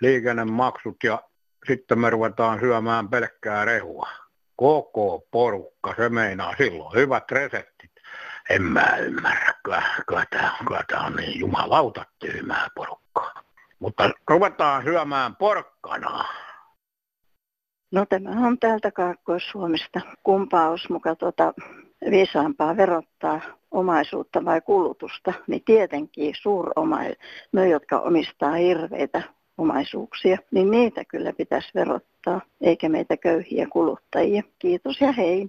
liikennemaksut 0.00 0.96
ja 1.04 1.22
sitten 1.66 1.98
me 1.98 2.10
ruvetaan 2.10 2.60
syömään 2.60 3.08
pelkkää 3.08 3.64
rehua. 3.64 4.08
Koko 4.56 5.26
porukka, 5.30 5.94
se 5.96 6.08
meinaa 6.08 6.54
silloin 6.58 6.94
hyvät 6.94 7.30
reseptit. 7.30 7.93
En 8.50 8.62
mä 8.62 8.96
ymmärrä, 8.96 9.54
kyllä, 9.64 10.26
tämä 10.86 11.06
on, 11.06 11.16
niin 11.16 11.40
jumalauta 11.40 12.04
tyhmää 12.18 12.68
porukkaa. 12.74 13.42
Mutta 13.78 14.10
ruvetaan 14.28 14.82
syömään 14.82 15.36
porkkanaa. 15.36 16.24
No 17.92 18.06
tämä 18.06 18.46
on 18.46 18.58
täältä 18.58 18.90
Kaakkois-Suomesta. 18.90 20.00
Kumpaa 20.22 20.70
olisi 20.70 20.92
muka 20.92 21.16
tuota 21.16 21.54
viisaampaa 22.10 22.76
verottaa 22.76 23.40
omaisuutta 23.70 24.44
vai 24.44 24.60
kulutusta, 24.60 25.32
niin 25.46 25.64
tietenkin 25.64 26.34
suuroma, 26.42 26.98
me 27.52 27.68
jotka 27.68 27.98
omistaa 27.98 28.52
hirveitä 28.52 29.22
omaisuuksia, 29.58 30.38
niin 30.50 30.70
niitä 30.70 31.04
kyllä 31.04 31.32
pitäisi 31.32 31.70
verottaa, 31.74 32.40
eikä 32.60 32.88
meitä 32.88 33.16
köyhiä 33.16 33.66
kuluttajia. 33.72 34.42
Kiitos 34.58 35.00
ja 35.00 35.12
hei. 35.12 35.48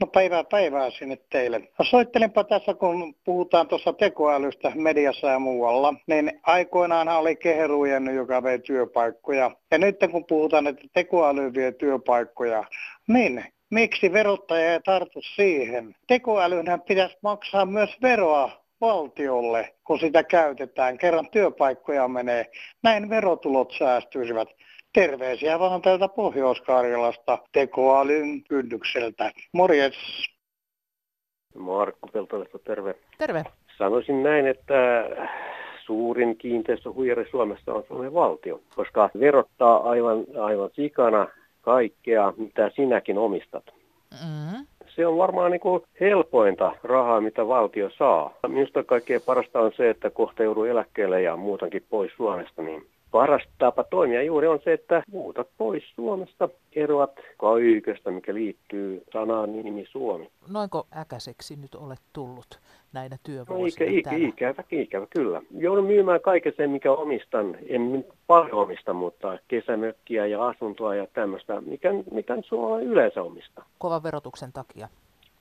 No 0.00 0.06
päivää 0.06 0.44
päivää 0.44 0.90
sinne 0.90 1.18
teille. 1.30 1.58
No 1.78 1.84
soittelinpa 1.84 2.44
tässä, 2.44 2.74
kun 2.74 3.14
puhutaan 3.24 3.68
tuossa 3.68 3.92
tekoälystä 3.92 4.72
mediassa 4.74 5.26
ja 5.26 5.38
muualla, 5.38 5.94
niin 6.06 6.40
aikoinaan 6.42 7.08
oli 7.08 7.36
keherujen, 7.36 8.14
joka 8.14 8.42
vei 8.42 8.58
työpaikkoja. 8.58 9.50
Ja 9.70 9.78
nyt 9.78 9.96
kun 10.10 10.24
puhutaan, 10.24 10.66
että 10.66 10.84
tekoäly 10.92 11.54
vie 11.54 11.72
työpaikkoja, 11.72 12.64
niin 13.08 13.44
miksi 13.70 14.12
verottaja 14.12 14.72
ei 14.72 14.80
tartu 14.80 15.20
siihen? 15.34 15.94
Tekoälynhän 16.06 16.80
pitäisi 16.80 17.16
maksaa 17.22 17.66
myös 17.66 17.90
veroa 18.02 18.50
valtiolle, 18.80 19.74
kun 19.84 20.00
sitä 20.00 20.22
käytetään. 20.22 20.98
Kerran 20.98 21.30
työpaikkoja 21.30 22.08
menee. 22.08 22.46
Näin 22.82 23.10
verotulot 23.10 23.72
säästyisivät. 23.78 24.48
Terveisiä 24.92 25.58
vaan 25.58 25.82
täältä 25.82 26.08
Pohjois-Karjalasta 26.08 27.38
tekoälyn 27.52 28.42
kynnykseltä. 28.48 29.30
Morjes! 29.52 29.94
Markku 31.54 32.08
Peltolesta, 32.12 32.58
terve. 32.58 32.94
Terve. 33.18 33.44
Sanoisin 33.78 34.22
näin, 34.22 34.46
että 34.46 35.08
suurin 35.86 36.36
kiinteistöhuijari 36.36 37.28
Suomessa 37.30 37.74
on 37.74 37.84
Suomen 37.88 38.14
valtio, 38.14 38.60
koska 38.74 39.10
verottaa 39.20 39.90
aivan, 39.90 40.24
aivan 40.40 40.70
sikana 40.72 41.28
kaikkea, 41.60 42.32
mitä 42.36 42.70
sinäkin 42.76 43.18
omistat. 43.18 43.64
Mm-hmm. 44.10 44.66
Se 44.96 45.06
on 45.06 45.18
varmaan 45.18 45.50
niin 45.50 45.60
kuin 45.60 45.82
helpointa 46.00 46.72
rahaa, 46.84 47.20
mitä 47.20 47.48
valtio 47.48 47.90
saa. 47.98 48.34
Minusta 48.48 48.84
kaikkein 48.84 49.22
parasta 49.26 49.60
on 49.60 49.72
se, 49.76 49.90
että 49.90 50.10
kohta 50.10 50.42
joutuu 50.42 50.64
eläkkeelle 50.64 51.22
ja 51.22 51.36
muutankin 51.36 51.84
pois 51.90 52.12
Suomesta, 52.16 52.62
niin 52.62 52.86
paras 53.10 53.42
tapa 53.58 53.84
toimia 53.84 54.22
juuri 54.22 54.46
on 54.46 54.60
se, 54.64 54.72
että 54.72 55.02
muutat 55.12 55.48
pois 55.58 55.84
Suomesta, 55.94 56.48
eroat 56.72 57.12
kaikesta, 57.38 58.10
mikä 58.10 58.34
liittyy 58.34 59.02
sanaan 59.12 59.52
nimi 59.52 59.86
Suomi. 59.90 60.30
Noinko 60.48 60.86
äkäiseksi 60.96 61.56
nyt 61.56 61.74
olet 61.74 62.00
tullut 62.12 62.60
näinä 62.92 63.14
No 63.14 63.20
työvuosina 63.22 63.90
ikä, 63.90 64.14
ikä, 64.14 64.26
ikävä, 64.28 64.64
ikävä, 64.70 65.06
kyllä. 65.06 65.42
Joudun 65.58 65.84
myymään 65.84 66.20
kaiken 66.20 66.52
sen, 66.56 66.70
mikä 66.70 66.92
omistan. 66.92 67.56
En 67.68 67.92
nyt 67.92 68.06
paljon 68.26 68.54
omista, 68.54 68.92
mutta 68.92 69.38
kesämökkiä 69.48 70.26
ja 70.26 70.46
asuntoa 70.46 70.94
ja 70.94 71.06
tämmöistä, 71.06 71.60
mikä, 71.60 71.88
mikä 72.12 72.36
suomalainen 72.44 72.88
yleensä 72.88 73.22
omistaa. 73.22 73.64
Kovan 73.78 74.02
verotuksen 74.02 74.52
takia. 74.52 74.88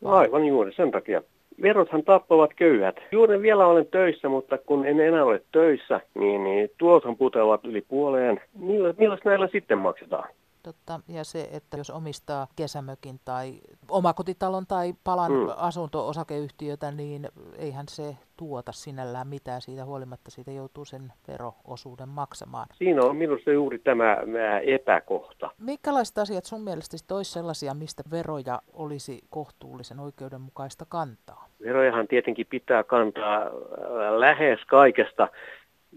Aivan 0.05 0.45
juuri 0.45 0.73
sen 0.73 0.91
takia. 0.91 1.21
Verothan 1.61 2.03
tappavat 2.03 2.51
köyhät. 2.55 2.95
Juuri 3.11 3.41
vielä 3.41 3.67
olen 3.67 3.85
töissä, 3.85 4.29
mutta 4.29 4.57
kun 4.57 4.85
en 4.85 4.99
enää 4.99 5.25
ole 5.25 5.41
töissä, 5.51 6.01
niin, 6.19 6.43
niin 6.43 6.69
tuothan 6.77 7.17
putoavat 7.17 7.65
yli 7.65 7.81
puoleen. 7.81 8.41
Millä, 8.59 9.17
näillä 9.25 9.47
sitten 9.51 9.77
maksetaan? 9.77 10.29
Totta. 10.63 10.99
Ja 11.07 11.23
se, 11.23 11.49
että 11.51 11.77
jos 11.77 11.89
omistaa 11.89 12.47
kesämökin 12.55 13.19
tai 13.25 13.59
omakotitalon 13.89 14.67
tai 14.67 14.93
palan 15.03 15.31
Mm. 15.31 15.47
asunto-osakeyhtiötä, 15.57 16.91
niin 16.91 17.27
eihän 17.57 17.85
se 17.89 18.17
tuota 18.37 18.71
sinällään 18.71 19.27
mitään. 19.27 19.61
Siitä 19.61 19.85
huolimatta 19.85 20.31
siitä 20.31 20.51
joutuu 20.51 20.85
sen 20.85 21.13
veroosuuden 21.27 22.09
maksamaan. 22.09 22.67
Siinä 22.73 23.01
on 23.01 23.15
minusta 23.15 23.51
juuri 23.51 23.79
tämä 23.79 24.17
epäkohta. 24.65 25.51
Minkälaiset 25.57 26.17
asiat 26.17 26.45
sun 26.45 26.61
mielestä 26.61 27.15
olisi 27.15 27.31
sellaisia, 27.31 27.73
mistä 27.73 28.03
veroja 28.11 28.61
olisi 28.73 29.21
kohtuullisen 29.29 29.99
oikeudenmukaista 29.99 30.85
kantaa? 30.89 31.47
Verojahan 31.63 32.07
tietenkin 32.07 32.47
pitää 32.49 32.83
kantaa 32.83 33.37
ää, 33.41 34.19
lähes 34.19 34.59
kaikesta. 34.67 35.27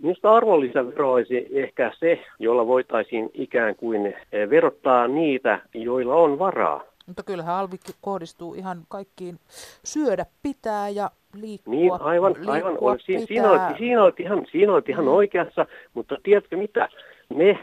Minusta 0.02 0.32
arvonlisävero 0.34 1.12
olisi 1.12 1.46
ehkä 1.50 1.92
se, 1.98 2.18
jolla 2.38 2.66
voitaisiin 2.66 3.30
ikään 3.34 3.74
kuin 3.76 4.06
eh, 4.06 4.50
verottaa 4.50 5.08
niitä, 5.08 5.60
joilla 5.74 6.14
on 6.14 6.38
varaa. 6.38 6.84
Mutta 7.06 7.22
kyllähän 7.22 7.54
alvi 7.54 7.76
kohdistuu 8.00 8.54
ihan 8.54 8.78
kaikkiin. 8.88 9.38
Syödä 9.84 10.26
pitää 10.42 10.88
ja 10.88 11.10
liikkua, 11.40 11.74
Niin, 11.74 11.92
aivan, 12.00 12.32
liikkua 12.32 12.52
aivan. 12.54 12.78
Ol- 12.80 12.96
si- 12.98 13.06
pitää. 13.12 13.26
siinä, 13.26 13.50
olet, 13.50 13.78
siinä, 13.78 14.02
olet 14.02 14.20
ihan, 14.20 14.46
siinä 14.52 14.72
olet 14.72 14.88
ihan 14.88 15.08
oikeassa, 15.08 15.66
mutta 15.94 16.16
tiedätkö 16.22 16.56
mitä? 16.56 16.88
Me, 17.34 17.58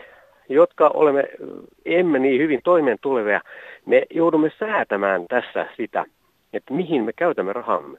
jotka 0.49 0.87
olemme, 0.93 1.23
emme 1.85 2.19
niin 2.19 2.41
hyvin 2.41 2.59
toimeen 2.63 2.97
tulevia, 3.01 3.41
me 3.85 4.03
joudumme 4.09 4.51
säätämään 4.59 5.25
tässä 5.29 5.67
sitä, 5.77 6.05
että 6.53 6.73
mihin 6.73 7.03
me 7.03 7.13
käytämme 7.13 7.53
rahamme. 7.53 7.97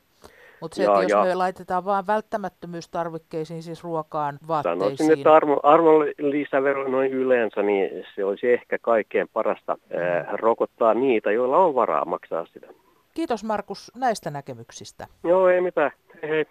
Mutta 0.60 0.74
se, 0.74 0.84
että 0.84 1.02
jos 1.02 1.26
me 1.26 1.34
laitetaan 1.34 1.84
vain 1.84 2.06
välttämättömyystarvikkeisiin, 2.06 3.62
siis 3.62 3.84
ruokaan, 3.84 4.34
Sanoisin, 4.34 4.48
vaatteisiin, 4.48 5.12
että 5.12 5.34
armo, 5.34 5.60
arvonlisävero 5.62 6.88
noin 6.88 7.12
yleensä, 7.12 7.62
niin 7.62 8.06
se 8.14 8.24
olisi 8.24 8.52
ehkä 8.52 8.78
kaikkein 8.78 9.28
parasta 9.32 9.72
äh, 9.72 10.26
rokottaa 10.32 10.94
niitä, 10.94 11.32
joilla 11.32 11.58
on 11.58 11.74
varaa 11.74 12.04
maksaa 12.04 12.46
sitä. 12.46 12.66
Kiitos 13.14 13.44
Markus 13.44 13.92
näistä 13.96 14.30
näkemyksistä. 14.30 15.06
Joo, 15.24 15.48
ei 15.48 15.60
mitään. 15.60 15.90
Hei 16.22 16.30
hei. 16.30 16.46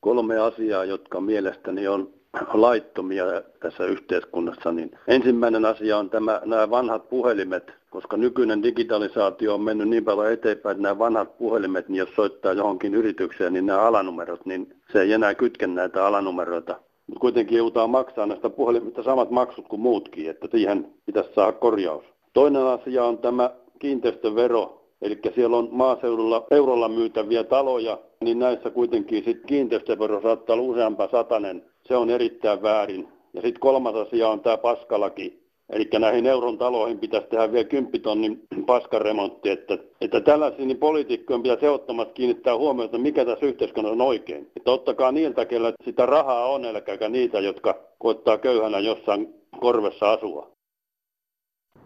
kolme 0.00 0.38
asiaa, 0.38 0.84
jotka 0.84 1.20
mielestäni 1.20 1.88
on 1.88 2.20
laittomia 2.52 3.24
tässä 3.60 3.84
yhteiskunnassa. 3.84 4.72
Niin 4.72 4.90
ensimmäinen 5.08 5.64
asia 5.64 5.98
on 5.98 6.10
tämä, 6.10 6.40
nämä 6.44 6.70
vanhat 6.70 7.08
puhelimet, 7.08 7.79
koska 7.90 8.16
nykyinen 8.16 8.62
digitalisaatio 8.62 9.54
on 9.54 9.60
mennyt 9.60 9.88
niin 9.88 10.04
paljon 10.04 10.32
eteenpäin, 10.32 10.72
että 10.72 10.82
nämä 10.82 10.98
vanhat 10.98 11.38
puhelimet, 11.38 11.88
niin 11.88 11.98
jos 11.98 12.14
soittaa 12.16 12.52
johonkin 12.52 12.94
yritykseen, 12.94 13.52
niin 13.52 13.66
nämä 13.66 13.80
alanumerot, 13.80 14.46
niin 14.46 14.74
se 14.92 15.02
ei 15.02 15.12
enää 15.12 15.34
kytke 15.34 15.66
näitä 15.66 16.06
alanumeroita. 16.06 16.80
Mutta 17.06 17.20
kuitenkin 17.20 17.58
joudutaan 17.58 17.90
maksaa 17.90 18.26
näistä 18.26 18.50
puhelimista 18.50 19.02
samat 19.02 19.30
maksut 19.30 19.68
kuin 19.68 19.80
muutkin, 19.80 20.30
että 20.30 20.48
siihen 20.50 20.94
pitäisi 21.06 21.30
saada 21.34 21.52
korjaus. 21.52 22.04
Toinen 22.32 22.66
asia 22.66 23.04
on 23.04 23.18
tämä 23.18 23.50
kiinteistövero, 23.78 24.80
Eli 25.02 25.18
siellä 25.34 25.56
on 25.56 25.68
maaseudulla 25.72 26.46
eurolla 26.50 26.88
myytäviä 26.88 27.44
taloja, 27.44 27.98
niin 28.20 28.38
näissä 28.38 28.70
kuitenkin 28.70 29.24
sit 29.24 29.40
kiinteistövero 29.46 30.22
saattaa 30.22 30.54
olla 30.54 30.72
useampa 30.72 31.08
satanen. 31.08 31.62
Se 31.88 31.96
on 31.96 32.10
erittäin 32.10 32.62
väärin. 32.62 33.08
Ja 33.34 33.42
sitten 33.42 33.60
kolmas 33.60 33.94
asia 33.94 34.28
on 34.28 34.40
tämä 34.40 34.56
paskalaki. 34.56 35.39
Eli 35.72 35.88
näihin 35.98 36.26
euron 36.26 36.58
taloihin 36.58 36.98
pitäisi 36.98 37.26
tehdä 37.28 37.52
vielä 37.52 37.64
10 37.64 38.02
tonnin 38.02 38.42
paskaremontti. 38.66 39.50
Että, 39.50 39.78
että 40.00 40.20
tällaisiin 40.20 40.68
niin 40.68 40.78
poliitikkojen 40.78 41.42
pitäisi 41.42 41.66
ehdottomasti 41.66 42.12
kiinnittää 42.14 42.56
huomiota, 42.56 42.98
mikä 42.98 43.24
tässä 43.24 43.46
yhteiskunnassa 43.46 43.92
on 43.92 44.00
oikein. 44.00 44.50
Että 44.56 44.70
ottakaa 44.70 45.12
niiltä, 45.12 45.44
kellä 45.44 45.72
sitä 45.84 46.06
rahaa 46.06 46.46
on, 46.46 46.64
älkääkä 46.64 47.08
niitä, 47.08 47.40
jotka 47.40 47.74
koittaa 47.98 48.38
köyhänä 48.38 48.78
jossain 48.78 49.34
korvessa 49.60 50.12
asua. 50.12 50.50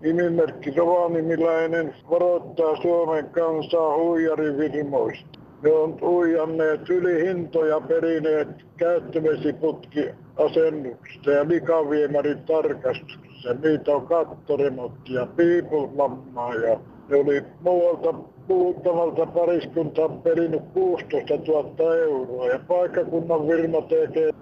Nimimerkki 0.01 0.71
Rovaniemiläinen 0.71 1.95
varoittaa 2.11 2.77
Suomen 2.83 3.31
kansaa 3.31 3.97
huijarifirmoista. 3.97 5.44
Ne 5.65 5.73
on 5.73 6.01
huijanneet 6.01 6.91
yli 6.91 7.27
hintoja 7.27 7.81
perineet 7.81 8.49
käyttövesiputkiasennuksista 8.77 11.31
ja 11.31 11.49
likaviemärin 11.49 12.39
tarkastuksessa. 12.39 13.55
Niitä 13.63 13.97
on 13.97 14.07
kattoremontti 14.07 15.13
ja 15.13 15.27
piipulmammaa 15.37 16.55
ja 16.55 16.81
ne 17.09 17.17
oli 17.17 17.43
muualta 17.61 18.15
puhuttavalta 18.49 19.27
pariskunta 19.27 20.05
on 20.05 20.23
perinyt 20.23 20.63
16 20.75 21.35
000 21.47 21.97
euroa 21.97 22.47
ja 22.47 22.61
paikkakunnan 22.69 23.47
firma 23.47 23.81
tekee 23.81 24.31
1000-3000 24.31 24.35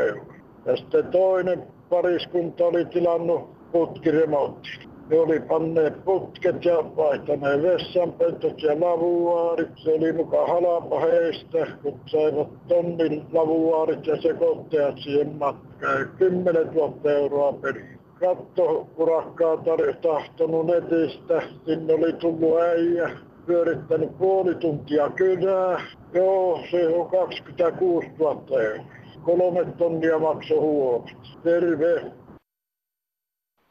euroa. 0.00 0.34
Ja 0.66 0.76
sitten 0.76 1.06
toinen 1.06 1.62
pariskunta 1.90 2.64
oli 2.64 2.84
tilannut 2.84 3.50
putkiremontti. 3.72 4.93
Ne 5.10 5.18
oli 5.20 5.40
panneet 5.40 6.04
putket 6.04 6.64
ja 6.64 6.76
vaihtaneet 6.96 7.62
vessanpöntöt 7.62 8.62
ja 8.62 8.80
lavuaarit. 8.80 9.68
Se 9.76 9.90
oli 9.92 10.12
mukaan 10.12 10.48
halapa 10.48 11.00
heistä, 11.00 11.66
kun 11.82 12.00
saivat 12.06 12.48
tonnin 12.68 13.26
lavuaarit 13.32 14.06
ja 14.06 14.22
sekoittajat 14.22 14.98
siihen 14.98 15.32
matkaan. 15.38 16.08
10 16.18 16.66
000 16.74 17.10
euroa 17.10 17.52
peri 17.52 17.98
kattokurakkaa 18.20 19.56
tahtonut 20.02 20.66
netistä. 20.66 21.42
Sinne 21.64 21.94
oli 21.94 22.12
tullut 22.12 22.60
äijä, 22.60 23.10
pyörittänyt 23.46 24.18
puoli 24.18 24.54
tuntia 24.54 25.10
kynää. 25.10 25.80
Joo, 26.14 26.60
se 26.70 26.88
on 26.88 27.10
26 27.10 28.08
000 28.18 28.60
euroa. 28.60 28.84
Kolme 29.22 29.72
tonnia 29.78 30.18
maksoi 30.18 30.58
huolet. 30.58 31.16
Terve. 31.42 32.12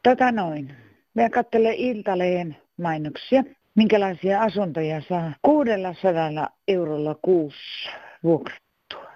Tätä 0.04 0.32
noin. 0.32 0.83
Mä 1.13 1.29
katselen 1.29 1.74
Iltaleen 1.74 2.58
mainoksia. 2.77 3.43
Minkälaisia 3.75 4.41
asuntoja 4.41 5.01
saa 5.10 5.34
600 5.41 6.50
eurolla 6.67 7.15
kuussa 7.22 7.89
vuokrattua. 8.24 9.12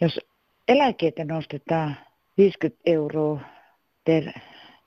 Jos 0.00 0.20
eläkkeitä 0.68 1.24
nostetaan 1.24 1.96
50 2.38 2.82
euroa 2.86 3.40
per 4.04 4.24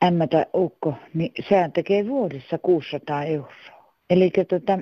ämmätä 0.05 0.45
ukko, 0.55 0.93
niin 1.13 1.31
sehän 1.49 1.71
tekee 1.71 2.07
vuodessa 2.07 2.57
600 2.57 3.23
euroa. 3.23 3.93
Eli 4.09 4.31
tota, 4.49 4.79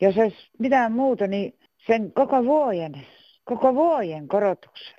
jos 0.00 0.18
olisi 0.18 0.50
mitään 0.58 0.92
muuta, 0.92 1.26
niin 1.26 1.58
sen 1.86 2.12
koko 2.12 2.44
vuoden, 2.44 3.06
koko 3.44 3.74
vuoden 3.74 4.28
korotuksella 4.28 4.98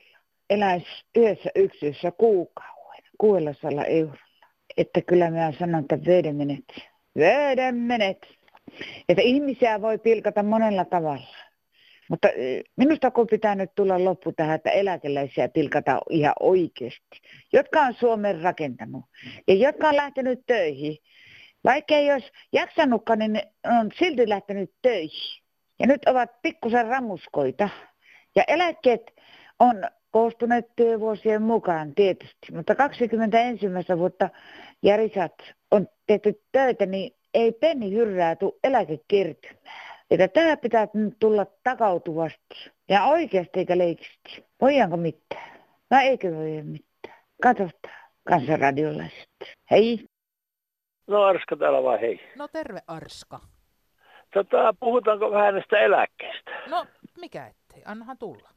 eläisi 0.50 0.88
yhdessä 1.16 1.50
yksiössä 1.56 2.12
kuukauden 2.12 3.04
600 3.18 3.86
eurolla. 3.86 4.25
Että 4.78 5.02
kyllä 5.02 5.32
mä 5.32 5.52
sanon, 5.60 5.82
että 5.82 6.06
veden 6.06 6.36
menet. 6.36 6.66
Veden 7.18 7.76
menet. 7.76 8.28
Että 9.10 9.22
ihmisiä 9.22 9.82
voi 9.82 9.98
pilkata 9.98 10.44
monella 10.44 10.86
tavalla. 10.86 11.36
Mutta 12.10 12.28
minusta 12.76 13.12
kun 13.12 13.28
pitää 13.28 13.56
nyt 13.56 13.72
tulla 13.76 14.06
loppu 14.06 14.32
tähän, 14.32 14.56
että 14.56 14.70
eläkeläisiä 14.70 15.48
pilkata 15.48 16.02
ihan 16.10 16.34
oikeasti, 16.40 17.22
jotka 17.54 17.82
on 17.82 17.94
Suomen 17.94 18.42
rakentanut 18.42 19.06
ja 19.48 19.56
jotka 19.56 19.90
on 19.90 19.96
lähtenyt 19.96 20.40
töihin. 20.46 20.98
Vaikka 21.64 21.96
ei 21.96 22.12
olisi 22.14 22.32
jaksanutkaan, 22.54 23.20
niin 23.20 23.42
on 23.80 23.92
silti 24.00 24.30
lähtenyt 24.30 24.72
töihin. 24.82 25.42
Ja 25.80 25.88
nyt 25.88 26.06
ovat 26.06 26.42
pikkusen 26.42 26.88
ramuskoita. 26.88 27.70
Ja 28.36 28.44
eläkkeet 28.48 29.02
on 29.60 29.84
koostuneet 30.12 30.66
työvuosien 30.76 31.42
mukaan 31.42 31.96
tietysti, 31.96 32.52
mutta 32.52 32.76
21 32.76 33.66
vuotta 33.98 34.30
Jarisat 34.84 35.34
on 35.72 35.88
tehty 36.08 36.42
töitä, 36.52 36.86
niin 36.86 37.12
ei 37.34 37.52
penni 37.52 37.92
hyrrää 37.92 38.36
tule 38.36 38.54
eläkekertymään. 38.64 39.96
Että 40.12 40.28
tämä 40.28 40.58
pitää 40.58 40.88
nyt 40.94 41.16
tulla 41.20 41.46
takautuvasti. 41.64 42.72
Ja 42.90 43.04
oikeasti 43.04 43.60
eikä 43.60 43.78
leikisti. 43.78 44.46
Voidaanko 44.62 44.98
mitään? 44.98 45.60
Vai 45.92 46.08
eikö 46.08 46.36
voi 46.36 46.62
mitään? 46.64 47.20
Katsotaan 47.42 47.96
kansanradiolaiset. 48.30 49.30
Hei. 49.72 50.06
No 51.08 51.24
Arska 51.24 51.56
täällä 51.56 51.84
vai 51.84 52.02
hei? 52.02 52.20
No 52.36 52.48
terve 52.48 52.80
Arska. 52.88 53.40
Tota, 54.34 54.74
puhutaanko 54.80 55.32
vähän 55.32 55.54
näistä 55.54 55.80
eläkkeistä? 55.80 56.52
No 56.68 56.86
mikä 57.18 57.48
ettei, 57.48 57.82
annahan 57.86 58.18
tulla. 58.18 58.50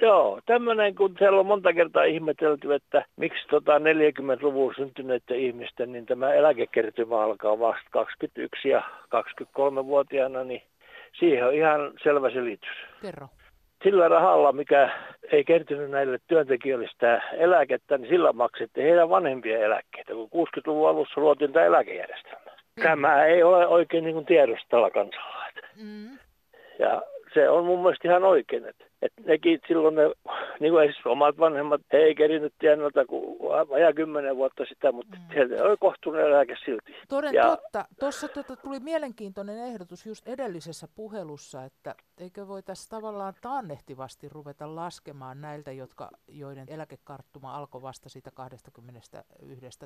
Joo, 0.00 0.40
tämmöinen, 0.46 0.94
kun 0.94 1.14
siellä 1.18 1.40
on 1.40 1.46
monta 1.46 1.72
kertaa 1.72 2.04
ihmetelty, 2.04 2.74
että 2.74 3.04
miksi 3.16 3.48
tota 3.50 3.78
40-luvun 3.78 4.74
syntyneiden 4.76 5.38
ihmisten, 5.38 5.92
niin 5.92 6.06
tämä 6.06 6.32
eläkekertymä 6.32 7.20
alkaa 7.20 7.58
vasta 7.58 7.90
21 7.90 8.68
ja 8.68 8.82
23-vuotiaana, 9.14 10.44
niin 10.44 10.62
Siihen 11.18 11.46
on 11.46 11.54
ihan 11.54 11.92
selvä 12.02 12.30
selitys. 12.30 12.76
Kerro. 13.02 13.28
Sillä 13.84 14.08
rahalla, 14.08 14.52
mikä 14.52 14.90
ei 15.32 15.44
kertynyt 15.44 15.90
näille 15.90 16.18
työntekijöille 16.26 16.88
sitä 16.88 17.22
eläkettä, 17.32 17.98
niin 17.98 18.08
sillä 18.08 18.32
maksettiin 18.32 18.86
heidän 18.86 19.08
vanhempien 19.08 19.62
eläkkeitä, 19.62 20.12
kun 20.12 20.46
60-luvun 20.46 20.88
alussa 20.88 21.20
luotiin 21.20 21.52
tämä 21.52 21.66
eläkejärjestelmä. 21.66 22.50
Mm. 22.76 22.82
Tämä 22.82 23.24
ei 23.24 23.42
ole 23.42 23.66
oikein 23.66 24.04
niin 24.04 24.26
tiedossa 24.26 24.66
tällä 24.68 24.90
kansalla. 24.90 25.38
Mm. 25.82 26.18
Ja 26.78 27.02
se 27.34 27.48
on 27.48 27.64
mun 27.64 27.82
mielestä 27.82 28.08
ihan 28.08 28.24
oikein, 28.24 28.66
että 28.66 28.84
että 29.02 29.22
nekin 29.26 29.60
silloin 29.68 29.94
ne, 29.94 30.02
niin 30.60 30.72
kuin 30.72 30.92
siis 30.92 31.06
omat 31.06 31.38
vanhemmat, 31.38 31.80
he 31.92 31.98
ei 31.98 32.14
kerinyt 32.14 32.54
tienolta 32.58 33.04
kuin 33.06 33.38
vajaa 33.68 33.92
kymmenen 33.92 34.36
vuotta 34.36 34.64
sitä, 34.64 34.92
mutta 34.92 35.16
mm. 35.16 35.32
sieltä 35.32 35.64
oli 35.64 35.76
kohtuullinen 35.76 36.30
eläke 36.30 36.56
silti. 36.64 36.94
Toden 37.08 37.34
ja... 37.34 37.56
totta. 37.56 37.84
Tuossa 38.00 38.28
tuota, 38.28 38.56
tuli 38.56 38.80
mielenkiintoinen 38.80 39.58
ehdotus 39.58 40.06
just 40.06 40.28
edellisessä 40.28 40.88
puhelussa, 40.96 41.64
että 41.64 41.94
eikö 42.20 42.48
voitaisiin 42.48 42.90
tavallaan 42.90 43.34
taannehtivasti 43.42 44.28
ruveta 44.28 44.74
laskemaan 44.74 45.40
näiltä, 45.40 45.72
jotka, 45.72 46.10
joiden 46.28 46.66
eläkekarttuma 46.68 47.56
alkoi 47.56 47.82
vasta 47.82 48.08
siitä 48.08 48.30
21 48.34 49.10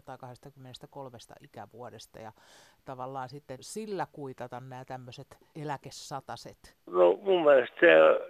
tai 0.04 0.18
23 0.18 1.18
ikävuodesta 1.40 2.18
ja 2.18 2.32
tavallaan 2.84 3.28
sitten 3.28 3.58
sillä 3.60 4.06
kuitata 4.12 4.60
nämä 4.60 4.84
tämmöiset 4.84 5.26
eläkesataset. 5.62 6.76
No 6.86 7.12
mun 7.22 7.44
mielestä 7.44 7.76
se, 7.80 7.88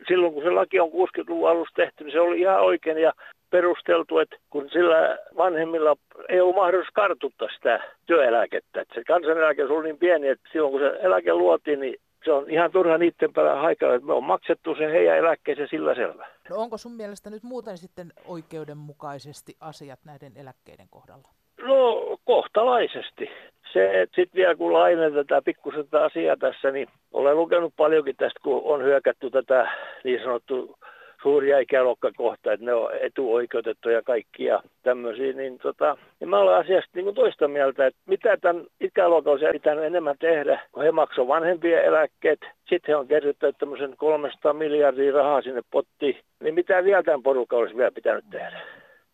silloin 0.09 0.33
kun 0.33 0.43
se 0.43 0.51
laki 0.51 0.72
on 0.81 0.89
60-luvun 0.89 1.51
alussa 1.51 1.75
tehty, 1.75 2.05
niin 2.05 2.13
se 2.13 2.21
oli 2.21 2.41
ihan 2.41 2.61
oikein 2.61 2.99
ja 2.99 3.13
perusteltu, 3.51 4.19
että 4.19 4.37
kun 4.51 4.71
sillä 4.71 5.19
vanhemmilla 5.37 5.97
ei 6.29 6.41
ollut 6.41 6.57
mahdollisuus 6.57 6.95
kartuttaa 6.95 7.49
sitä 7.55 7.81
työeläkettä. 8.07 8.81
Että 8.81 8.95
se 8.95 9.05
kansaneläke 9.05 9.65
oli 9.65 9.85
niin 9.85 9.99
pieni, 9.99 10.29
että 10.29 10.49
silloin 10.53 10.73
kun 10.73 10.81
se 10.81 10.99
eläke 11.03 11.35
luotiin, 11.35 11.81
niin 11.81 11.97
se 12.25 12.33
on 12.33 12.51
ihan 12.51 12.73
turha 12.73 12.99
niiden 12.99 13.33
päällä 13.33 13.55
haikalla, 13.55 13.95
että 13.95 14.07
me 14.07 14.13
on 14.13 14.25
maksettu 14.25 14.75
se 14.75 14.93
heidän 14.93 15.19
eläkkeeseen 15.19 15.69
sillä 15.69 15.95
selvä. 15.95 16.27
No 16.51 16.57
onko 16.57 16.77
sun 16.79 16.93
mielestä 16.93 17.31
nyt 17.31 17.43
muuten 17.43 17.79
sitten 17.79 18.13
oikeudenmukaisesti 18.27 19.57
asiat 19.61 19.99
näiden 20.05 20.33
eläkkeiden 20.37 20.87
kohdalla? 20.91 21.29
No 21.63 22.19
kohtalaisesti. 22.25 23.31
Se, 23.73 24.03
että 24.03 24.17
sitten 24.17 24.39
vielä 24.39 24.55
kun 24.55 24.73
lainetetaan 24.73 25.45
pikkusen 25.45 25.85
tätä 25.85 26.05
asiaa 26.05 26.37
tässä, 26.37 26.71
niin 26.71 26.89
olen 27.13 27.37
lukenut 27.37 27.73
paljonkin 27.77 28.17
tästä, 28.17 28.41
kun 28.43 28.63
on 28.65 28.85
hyökätty 28.85 29.31
tätä 29.31 29.71
niin 30.05 30.23
sanottu 30.23 30.79
suuria 31.23 31.59
ikäluokkakohta, 31.59 32.53
että 32.53 32.67
ne 32.67 32.75
on 32.75 32.91
etuoikeutettuja 33.01 34.03
kaikkia 34.03 34.63
tämmöisiä, 34.83 35.33
niin, 35.33 35.59
tota, 35.59 35.97
niin 36.21 36.29
mä 36.29 36.39
olen 36.39 36.57
asiasta 36.57 36.91
niin 36.95 37.05
kuin 37.05 37.15
toista 37.15 37.49
mieltä, 37.49 37.87
että 37.87 38.01
mitä 38.07 38.37
tämän 38.37 38.65
ikäluokan 38.81 39.33
olisi 39.33 39.47
pitänyt 39.53 39.85
enemmän 39.85 40.17
tehdä, 40.19 40.61
kun 40.73 40.83
he 40.83 40.93
maksoivat 40.93 41.35
vanhempien 41.35 41.85
eläkkeet, 41.85 42.41
sitten 42.69 42.93
he 42.93 42.97
on 42.97 43.09
kerryttänyt 43.09 43.59
tämmöisen 43.59 43.95
300 43.97 44.53
miljardia 44.53 45.13
rahaa 45.13 45.43
sinne 45.43 45.63
pottiin, 45.71 46.21
niin 46.41 46.55
mitä 46.55 46.85
vielä 46.85 47.03
tämän 47.03 47.23
porukan 47.23 47.59
olisi 47.59 47.77
vielä 47.77 47.91
pitänyt 47.91 48.25
tehdä? 48.31 48.61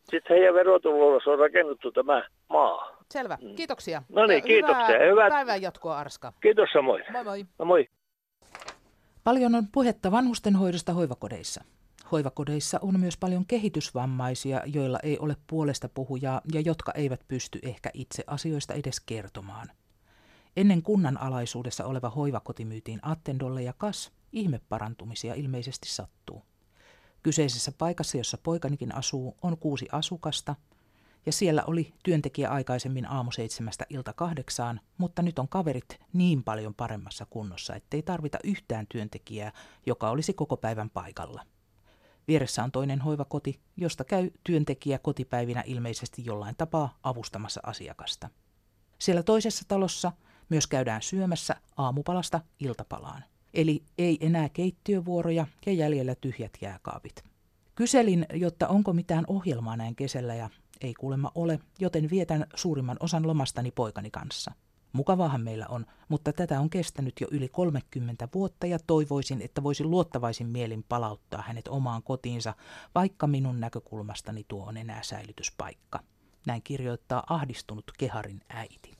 Sitten 0.05 0.37
heidän 0.37 0.55
verotulolla 0.55 1.33
on 1.33 1.39
rakennettu 1.39 1.91
tämä 1.91 2.23
maa. 2.49 2.98
Selvä. 3.13 3.39
Mm. 3.43 3.55
Kiitoksia. 3.55 4.03
No 4.09 4.27
niin, 4.27 4.43
kiitoksia. 4.43 4.87
Hyvää, 4.87 5.11
Hyvät... 5.11 5.29
päivän 5.29 5.63
jatkoa, 5.63 5.99
Arska. 5.99 6.33
Kiitos 6.41 6.69
samoin. 6.73 7.05
Moi 7.13 7.25
moi. 7.25 7.47
No 7.59 7.65
moi. 7.65 7.89
Paljon 9.25 9.55
on 9.55 9.65
puhetta 9.73 10.11
vanhustenhoidosta 10.11 10.93
hoivakodeissa. 10.93 11.65
Hoivakodeissa 12.13 12.79
on 12.83 13.01
myös 13.01 13.17
paljon 13.17 13.47
kehitysvammaisia, 13.47 14.63
joilla 14.67 14.99
ei 15.03 15.19
ole 15.19 15.37
puolesta 15.47 15.89
puhujaa 15.89 16.41
ja 16.53 16.61
jotka 16.61 16.93
eivät 16.93 17.21
pysty 17.29 17.59
ehkä 17.63 17.91
itse 17.95 18.25
asioista 18.27 18.75
edes 18.75 19.01
kertomaan. 19.01 19.69
Ennen 20.57 20.83
kunnan 20.83 21.21
alaisuudessa 21.21 21.85
oleva 21.85 22.11
hoivakoti 22.11 22.65
myytiin 22.65 22.99
Attendolle 23.03 23.63
ja 23.63 23.73
kas, 23.73 24.13
ihmeparantumisia 24.33 25.35
ilmeisesti 25.35 25.89
sattuu. 25.89 26.43
Kyseisessä 27.23 27.73
paikassa, 27.79 28.19
jossa 28.19 28.39
poikanikin 28.43 28.95
asuu, 28.95 29.37
on 29.43 29.59
kuusi 29.59 29.89
asukasta, 29.93 30.55
ja 31.29 31.33
siellä 31.33 31.63
oli 31.67 31.93
työntekijä 32.03 32.51
aikaisemmin 32.51 33.07
aamu 33.07 33.31
seitsemästä 33.31 33.87
ilta 33.91 34.13
kahdeksaan, 34.13 34.81
mutta 34.99 35.23
nyt 35.23 35.39
on 35.39 35.49
kaverit 35.49 36.01
niin 36.13 36.45
paljon 36.45 36.75
paremmassa 36.75 37.27
kunnossa, 37.31 37.75
ettei 37.75 38.03
tarvita 38.03 38.39
yhtään 38.45 38.87
työntekijää, 38.87 39.53
joka 39.87 40.11
olisi 40.11 40.33
koko 40.33 40.57
päivän 40.57 40.91
paikalla. 40.91 41.43
Vieressä 42.29 42.65
on 42.65 42.73
toinen 42.73 43.01
hoivakoti, 43.01 43.61
josta 43.77 44.05
käy 44.05 44.31
työntekijä 44.45 44.99
kotipäivinä 44.99 45.63
ilmeisesti 45.67 46.25
jollain 46.25 46.55
tapaa 46.59 46.99
avustamassa 47.03 47.61
asiakasta. 47.65 48.31
Siellä 48.99 49.23
toisessa 49.23 49.65
talossa 49.69 50.13
myös 50.49 50.67
käydään 50.67 51.03
syömässä 51.03 51.57
aamupalasta 51.77 52.41
iltapalaan. 52.61 53.25
Eli 53.55 53.83
ei 53.99 54.19
enää 54.21 54.49
keittiövuoroja 54.49 55.47
ja 55.67 55.73
jäljellä 55.73 56.15
tyhjät 56.15 56.53
jääkaapit. 56.61 57.25
Kyselin, 57.75 58.27
jotta 58.35 58.69
onko 58.69 58.93
mitään 58.93 59.25
ohjelmaa 59.29 59.77
näin 59.77 59.97
kesällä 59.97 60.35
ja 60.35 60.51
ei 60.81 60.95
kuulemma 60.95 61.33
ole, 61.35 61.61
joten 61.79 62.11
vietän 62.11 62.47
suurimman 62.55 62.97
osan 63.01 63.27
lomastani 63.27 63.71
poikani 63.71 64.11
kanssa. 64.11 64.53
Mukavahan 64.93 65.41
meillä 65.41 65.67
on, 65.69 65.87
mutta 66.09 66.33
tätä 66.33 66.61
on 66.61 66.71
kestänyt 66.71 67.15
jo 67.21 67.27
yli 67.31 67.49
30 67.49 68.29
vuotta 68.35 68.67
ja 68.67 68.79
toivoisin, 68.87 69.43
että 69.43 69.63
voisin 69.63 69.91
luottavaisin 69.91 70.47
mielin 70.47 70.85
palauttaa 70.89 71.43
hänet 71.43 71.69
omaan 71.69 72.03
kotiinsa, 72.03 72.55
vaikka 72.95 73.27
minun 73.27 73.61
näkökulmastani 73.61 74.45
tuo 74.49 74.67
on 74.67 74.77
enää 74.77 75.03
säilytyspaikka. 75.03 76.01
Näin 76.47 76.63
kirjoittaa 76.63 77.25
ahdistunut 77.29 77.93
Keharin 77.99 78.41
äiti. 78.49 78.99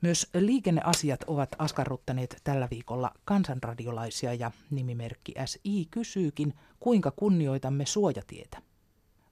Myös 0.00 0.30
liikenneasiat 0.34 1.22
ovat 1.26 1.48
askarruttaneet 1.58 2.40
tällä 2.44 2.68
viikolla 2.70 3.12
kansanradiolaisia 3.24 4.34
ja 4.34 4.50
nimimerkki 4.70 5.34
SI 5.44 5.86
kysyykin, 5.90 6.54
kuinka 6.80 7.10
kunnioitamme 7.10 7.86
suojatietä. 7.86 8.62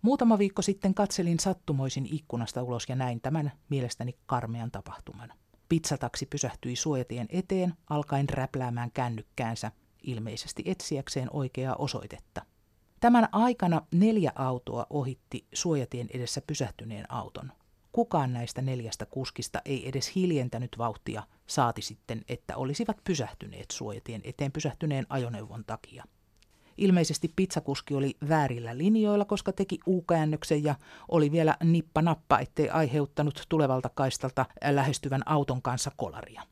Muutama 0.03 0.39
viikko 0.39 0.63
sitten 0.63 0.95
katselin 0.95 1.39
sattumoisin 1.41 2.07
ikkunasta 2.11 2.63
ulos 2.63 2.85
ja 2.89 2.97
näin 2.97 3.21
tämän 3.21 3.53
mielestäni 3.69 4.17
karmean 4.27 4.71
tapahtuman. 4.71 5.33
Pizzataksi 5.69 6.27
pysähtyi 6.27 6.77
suojatien 6.77 7.27
eteen, 7.31 7.75
alkaen 7.91 8.29
räpläämään 8.29 8.91
kännykkäänsä, 8.91 9.73
ilmeisesti 10.03 10.63
etsiäkseen 10.67 11.29
oikeaa 11.33 11.77
osoitetta. 11.77 12.43
Tämän 13.01 13.29
aikana 13.33 13.83
neljä 13.95 14.33
autoa 14.35 14.87
ohitti 14.91 15.47
suojatien 15.55 16.09
edessä 16.15 16.43
pysähtyneen 16.47 17.13
auton. 17.13 17.53
Kukaan 17.93 18.33
näistä 18.33 18.63
neljästä 18.63 19.07
kuskista 19.07 19.63
ei 19.65 19.89
edes 19.89 20.15
hiljentänyt 20.15 20.79
vauhtia, 20.79 21.23
saati 21.47 21.83
sitten, 21.83 22.23
että 22.29 22.57
olisivat 22.57 22.97
pysähtyneet 23.05 23.71
suojatien 23.71 24.21
eteen 24.25 24.53
pysähtyneen 24.53 25.07
ajoneuvon 25.09 25.65
takia. 25.65 26.05
Ilmeisesti 26.77 27.31
pizzakuski 27.37 27.95
oli 27.95 28.15
väärillä 28.29 28.79
linjoilla, 28.79 29.25
koska 29.25 29.53
teki 29.53 29.79
U-käännöksen 29.87 30.65
ja 30.65 30.75
oli 31.09 31.33
vielä 31.33 31.57
nippa-nappa, 31.65 32.39
ettei 32.39 32.71
aiheuttanut 32.71 33.43
tulevalta 33.49 33.91
kaistalta 33.95 34.47
lähestyvän 34.71 35.23
auton 35.27 35.63
kanssa 35.63 35.91
kolaria. 35.97 36.43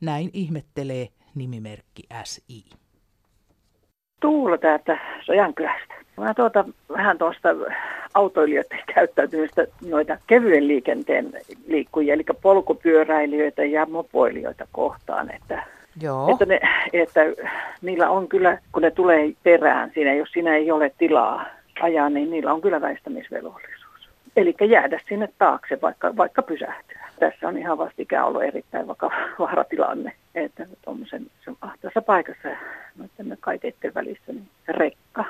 Näin 0.00 0.30
ihmettelee 0.32 1.08
nimimerkki 1.34 2.02
SI. 2.24 2.64
Tuula 4.20 4.58
täältä 4.58 4.98
Sojankylästä. 5.24 5.94
Mä 6.16 6.34
tuota 6.34 6.64
vähän 6.88 7.18
tuosta 7.18 7.48
autoilijoiden 8.14 8.80
käyttäytymistä 8.94 9.66
noita 9.88 10.18
kevyen 10.26 10.68
liikenteen 10.68 11.32
liikkujia, 11.66 12.14
eli 12.14 12.24
polkupyöräilijöitä 12.42 13.64
ja 13.64 13.86
mopoilijoita 13.86 14.66
kohtaan, 14.72 15.34
että 15.34 15.66
Joo. 16.02 16.30
Että, 16.32 16.44
ne, 16.44 16.60
että 16.92 17.20
niillä 17.82 18.10
on 18.10 18.28
kyllä, 18.28 18.58
kun 18.72 18.82
ne 18.82 18.90
tulee 18.90 19.32
perään 19.42 19.90
siinä, 19.94 20.14
jos 20.14 20.28
siinä 20.32 20.54
ei 20.56 20.70
ole 20.70 20.92
tilaa 20.98 21.44
ajaa, 21.80 22.10
niin 22.10 22.30
niillä 22.30 22.52
on 22.52 22.60
kyllä 22.60 22.80
väistämisvelvollisuus. 22.80 24.08
Eli 24.36 24.54
jäädä 24.68 25.00
sinne 25.08 25.28
taakse, 25.38 25.78
vaikka, 25.82 26.16
vaikka 26.16 26.42
pysähtyä. 26.42 27.08
Tässä 27.20 27.48
on 27.48 27.58
ihan 27.58 27.78
vastikään 27.78 28.26
ollut 28.26 28.42
erittäin 28.42 28.86
vakava 28.86 29.14
vaaratilanne, 29.38 30.12
että 30.34 30.66
tuommoisen 30.84 31.26
ahtaassa 31.60 32.02
paikassa 32.02 32.48
noiden 32.96 33.38
kaiteiden 33.40 33.94
välissä 33.94 34.32
niin 34.32 34.48
rekka 34.68 35.24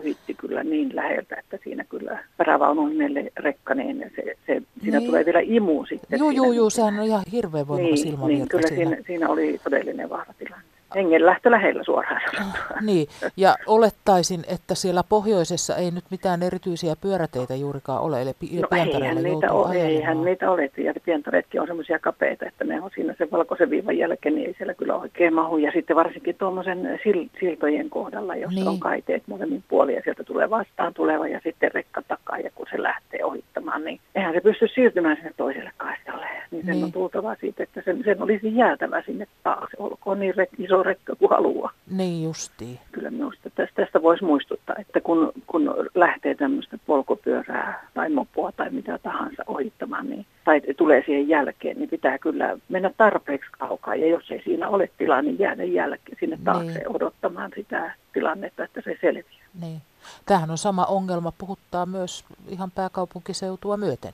ohitti 0.00 0.34
kyllä 0.34 0.64
niin 0.64 0.96
läheltä, 0.96 1.36
että 1.36 1.58
siinä 1.64 1.84
kyllä 1.84 2.24
perävaunun 2.36 2.92
rekka, 3.36 3.74
niin 3.74 4.10
se, 4.16 4.36
se, 4.46 4.62
siinä 4.82 4.98
niin. 4.98 5.06
tulee 5.06 5.24
vielä 5.24 5.40
imu 5.42 5.86
sitten. 5.86 6.18
Joo, 6.18 6.30
joo, 6.30 6.52
joo, 6.52 6.70
sehän 6.70 6.98
on 6.98 7.06
ihan 7.06 7.22
hirveän 7.32 7.68
voimakas 7.68 8.04
niin, 8.04 8.20
niin, 8.26 8.48
kyllä 8.48 8.68
siinä. 8.68 8.90
Siinä, 8.90 9.02
siinä 9.06 9.28
oli 9.28 9.60
todellinen 9.64 10.10
vahva 10.10 10.34
tilanne 10.38 10.77
hengenlähtö 10.94 11.50
lähellä 11.50 11.84
suoraan 11.84 12.20
sanottuna. 12.26 12.80
Niin, 12.80 13.08
ja 13.36 13.56
olettaisin, 13.66 14.44
että 14.48 14.74
siellä 14.74 15.02
pohjoisessa 15.08 15.76
ei 15.76 15.90
nyt 15.90 16.04
mitään 16.10 16.42
erityisiä 16.42 16.94
pyöräteitä 17.00 17.54
juurikaan 17.54 18.02
ole, 18.02 18.22
eli 18.22 18.30
no, 18.30 18.68
eihän 18.76 19.22
niitä, 19.22 19.52
ole, 19.52 19.74
eihän 19.74 20.24
niitä 20.24 20.50
ole, 20.50 20.70
ja 20.76 20.94
pientareetkin 21.04 21.60
on 21.60 21.66
semmoisia 21.66 21.98
kapeita, 21.98 22.46
että 22.46 22.64
ne 22.64 22.82
on 22.82 22.90
siinä 22.94 23.14
sen 23.18 23.30
valkoisen 23.30 23.70
viivan 23.70 23.98
jälkeen, 23.98 24.34
niin 24.34 24.46
ei 24.46 24.54
siellä 24.58 24.74
kyllä 24.74 24.96
oikein 24.96 25.34
mahu. 25.34 25.56
Ja 25.56 25.72
sitten 25.72 25.96
varsinkin 25.96 26.36
tuommoisen 26.38 27.00
siltojen 27.40 27.90
kohdalla, 27.90 28.36
jossa 28.36 28.60
niin. 28.60 28.68
on 28.68 28.80
kaiteet 28.80 29.22
molemmin 29.26 29.64
puolin, 29.68 29.94
ja 29.94 30.02
sieltä 30.04 30.24
tulee 30.24 30.50
vastaan 30.50 30.94
tuleva 30.94 31.28
ja 31.28 31.40
sitten 31.44 31.72
rekka 31.74 32.02
takaa, 32.08 32.38
ja 32.38 32.50
kun 32.54 32.66
se 32.70 32.82
lähtee 32.82 33.24
ohittamaan, 33.24 33.84
niin 33.84 34.00
eihän 34.14 34.34
se 34.34 34.40
pysty 34.40 34.68
siirtymään 34.68 35.16
sinne 35.16 35.32
toiselle 35.36 35.70
kaistalle. 35.76 36.26
Niin 36.50 36.66
sen 36.66 36.74
niin. 36.74 36.84
on 36.84 36.92
tultava 36.92 37.36
siitä, 37.40 37.62
että 37.62 37.82
sen, 37.84 38.04
sen 38.04 38.22
olisi 38.22 38.56
jäätävä 38.56 39.02
sinne 39.02 39.26
taakse, 39.42 39.76
olkoon 39.78 40.20
niin 40.20 40.34
iso 40.58 40.77
iso 40.78 40.82
rekka 40.82 41.16
kuin 41.16 41.30
haluaa. 41.30 41.70
Niin 41.90 42.24
justiin. 42.24 42.78
Kyllä 42.92 43.10
minusta 43.10 43.50
tästä, 43.50 43.82
tästä 43.82 44.02
voisi 44.02 44.24
muistuttaa, 44.24 44.76
että 44.78 45.00
kun, 45.00 45.32
kun 45.46 45.74
lähtee 45.94 46.34
tämmöistä 46.34 46.78
polkupyörää 46.86 47.88
tai 47.94 48.10
mopoa 48.10 48.52
tai 48.52 48.70
mitä 48.70 48.98
tahansa 48.98 49.42
ohittamaan, 49.46 50.08
niin, 50.10 50.26
tai 50.44 50.60
tulee 50.76 51.02
siihen 51.06 51.28
jälkeen, 51.28 51.76
niin 51.76 51.90
pitää 51.90 52.18
kyllä 52.18 52.58
mennä 52.68 52.90
tarpeeksi 52.96 53.50
kaukaa. 53.58 53.94
Ja 53.94 54.06
jos 54.06 54.30
ei 54.30 54.42
siinä 54.44 54.68
ole 54.68 54.90
tilaa, 54.98 55.22
niin 55.22 55.38
jäädä 55.38 55.64
jälkeen 55.64 56.16
sinne 56.20 56.38
taakse 56.44 56.78
niin. 56.78 56.96
odottamaan 56.96 57.50
sitä 57.56 57.94
tilannetta, 58.12 58.64
että 58.64 58.80
se 58.84 58.96
selviää. 59.00 59.48
Niin. 59.60 59.82
Tämähän 60.26 60.50
on 60.50 60.58
sama 60.58 60.84
ongelma, 60.84 61.32
puhuttaa 61.38 61.86
myös 61.86 62.24
ihan 62.48 62.70
pääkaupunkiseutua 62.70 63.76
myöten. 63.76 64.12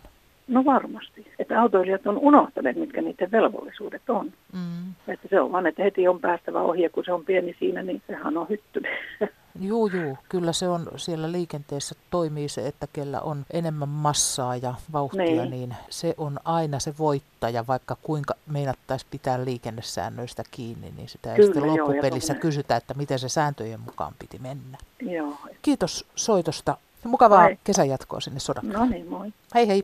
No 0.49 0.65
varmasti. 0.65 1.33
Että 1.39 1.61
autoilijat 1.61 2.07
on 2.07 2.19
unohtaneet, 2.19 2.77
mitkä 2.77 3.03
niiden 3.03 3.31
velvollisuudet 3.31 4.11
on. 4.11 4.33
Mm. 4.53 4.95
Että 5.09 5.29
se 5.31 5.41
on 5.41 5.53
vaan, 5.53 5.67
että 5.67 5.83
heti 5.83 6.09
on 6.09 6.21
päästävä 6.21 6.63
ohi 6.63 6.83
ja 6.83 6.91
kun 6.91 7.05
se 7.05 7.13
on 7.13 7.25
pieni 7.25 7.57
siinä, 7.59 7.83
niin 7.83 8.03
sehän 8.07 8.39
on 8.39 8.49
hyttynyt. 8.49 8.91
Juu, 9.61 9.87
juu. 9.87 10.19
Kyllä 10.29 10.53
se 10.53 10.69
on 10.69 10.87
siellä 10.97 11.33
liikenteessä 11.33 11.95
toimii 12.11 12.49
se, 12.49 12.67
että 12.67 12.87
kellä 12.93 13.21
on 13.21 13.45
enemmän 13.53 13.89
massaa 13.89 14.57
ja 14.57 14.75
vauhtia, 14.93 15.25
niin, 15.25 15.51
niin 15.51 15.75
se 15.91 16.15
on 16.19 16.39
aina 16.45 16.79
se 16.79 16.95
voittaja, 16.99 17.67
vaikka 17.67 17.97
kuinka 18.03 18.35
meinattaisi 18.47 19.07
pitää 19.11 19.45
liikennesäännöistä 19.45 20.43
kiinni, 20.51 20.93
niin 20.97 21.09
sitä 21.09 21.35
ei 21.35 21.45
sitten 21.45 21.67
loppupelissä 21.67 22.33
joo, 22.33 22.41
kysytä, 22.41 22.77
että 22.77 22.95
miten 22.95 23.19
se 23.19 23.29
sääntöjen 23.29 23.81
mukaan 23.81 24.13
piti 24.19 24.39
mennä. 24.39 24.79
Joo. 25.03 25.37
Kiitos 25.63 26.07
soitosta. 26.15 26.77
Mukavaa 27.05 27.49
kesänjatkoa 27.65 28.21
sinne 28.21 28.41
sodan. 28.41 28.69
No 28.69 28.85
niin, 28.85 29.09
moi. 29.09 29.33
Hei 29.55 29.69
hei. 29.69 29.81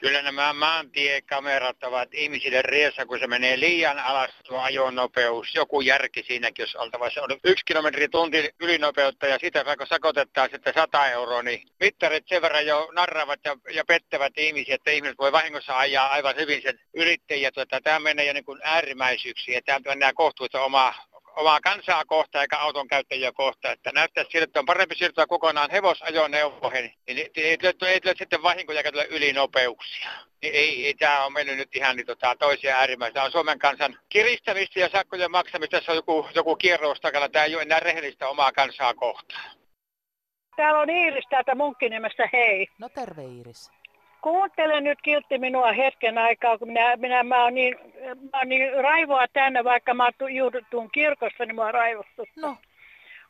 Kyllä 0.00 0.22
nämä 0.22 0.52
maantiekamerat 0.52 1.84
ovat 1.84 2.08
ihmisille 2.14 2.62
riesa, 2.62 3.06
kun 3.06 3.18
se 3.18 3.26
menee 3.26 3.60
liian 3.60 3.98
alas 3.98 4.30
tuo 4.44 4.58
ajonopeus. 4.58 5.54
Joku 5.54 5.80
järki 5.80 6.22
siinäkin, 6.26 6.62
jos 6.62 6.76
oltava 6.76 7.10
se 7.10 7.20
on 7.20 7.30
yksi 7.44 7.64
kilometri 7.64 8.08
tunti 8.08 8.50
ylinopeutta 8.60 9.26
ja 9.26 9.38
sitä 9.38 9.64
vaikka 9.64 9.86
sakotetaan 9.86 10.48
sitten 10.52 10.74
100 10.74 11.10
euroa, 11.10 11.42
niin 11.42 11.68
mittarit 11.80 12.28
sen 12.28 12.42
verran 12.42 12.66
jo 12.66 12.90
narravat 12.92 13.40
ja, 13.44 13.56
ja 13.74 13.84
pettävät 13.84 14.32
ihmisiä, 14.36 14.74
että 14.74 14.90
ihmiset 14.90 15.18
voi 15.18 15.32
vahingossa 15.32 15.78
ajaa 15.78 16.08
aivan 16.08 16.36
hyvin 16.36 16.62
sen 16.62 16.80
yrittäjiä. 16.94 17.52
Tuota, 17.52 17.80
tämä 17.80 18.00
menee 18.00 18.26
jo 18.26 18.32
niin 18.32 18.44
kuin 18.44 18.60
äärimmäisyyksiin 18.62 19.54
ja 19.54 19.62
tämä 19.62 19.80
mennään 19.86 20.14
kohtuutta 20.14 20.62
omaa 20.62 21.09
omaa 21.40 21.60
kansaa 21.60 22.04
kohtaan 22.04 22.42
eikä 22.42 22.58
auton 22.58 22.88
käyttäjiä 22.88 23.32
kohtaan. 23.32 23.74
Että 23.74 23.92
näyttää 23.92 24.24
siltä, 24.24 24.44
että 24.44 24.60
on 24.60 24.66
parempi 24.66 24.94
siirtyä 24.94 25.26
kokonaan 25.26 25.70
hevosajoneuvoihin, 25.70 26.94
niin 27.06 27.18
ei, 27.18 27.30
ei, 27.36 27.58
ei 27.86 28.00
tule 28.00 28.14
sitten 28.16 28.42
vahinkoja 28.42 28.78
eikä 28.78 28.92
tule 28.92 29.06
ylinopeuksia. 29.10 30.10
Niin 30.42 30.54
ei, 30.54 30.86
ei 30.86 30.94
tämä 30.94 31.24
on 31.24 31.32
mennyt 31.32 31.56
nyt 31.56 31.76
ihan 31.76 31.96
niin, 31.96 32.06
tota, 32.06 32.36
toisia 32.38 32.76
äärimmäisiä. 32.76 33.14
Tämä 33.14 33.26
on 33.26 33.32
Suomen 33.32 33.58
kansan 33.58 33.98
kiristämistä 34.08 34.80
ja 34.80 34.88
sakkojen 34.88 35.30
maksamista. 35.30 35.76
Tässä 35.76 35.92
on 35.92 35.96
joku, 35.96 36.28
joku 36.34 36.56
kierros 36.56 37.00
takana. 37.00 37.28
Tämä 37.28 37.44
ei 37.44 37.54
ole 37.54 37.62
enää 37.62 37.80
rehellistä 37.80 38.28
omaa 38.28 38.52
kansaa 38.52 38.94
kohtaan. 38.94 39.50
Täällä 40.56 40.80
on 40.80 40.90
Iiris 40.90 41.24
täältä 41.30 41.54
Munkkiniemestä, 41.54 42.28
hei. 42.32 42.66
No 42.78 42.88
terve 42.88 43.22
Iiris. 43.22 43.79
Kuuntele 44.22 44.80
nyt 44.80 44.98
kiltti 45.02 45.38
minua 45.38 45.72
hetken 45.72 46.18
aikaa, 46.18 46.58
kun 46.58 46.68
minä, 46.68 46.96
minä 46.96 47.22
mä 47.22 47.42
oon 47.42 47.54
niin, 47.54 47.76
mä 48.04 48.38
oon 48.38 48.48
niin 48.48 48.72
raivoa 48.82 49.26
tänne, 49.32 49.64
vaikka 49.64 49.94
mä 49.94 50.08
juutun 50.34 50.90
kirkosta, 50.92 51.44
niin 51.44 51.56
mä 51.56 51.72
raivostut. 51.72 52.28
No. 52.36 52.56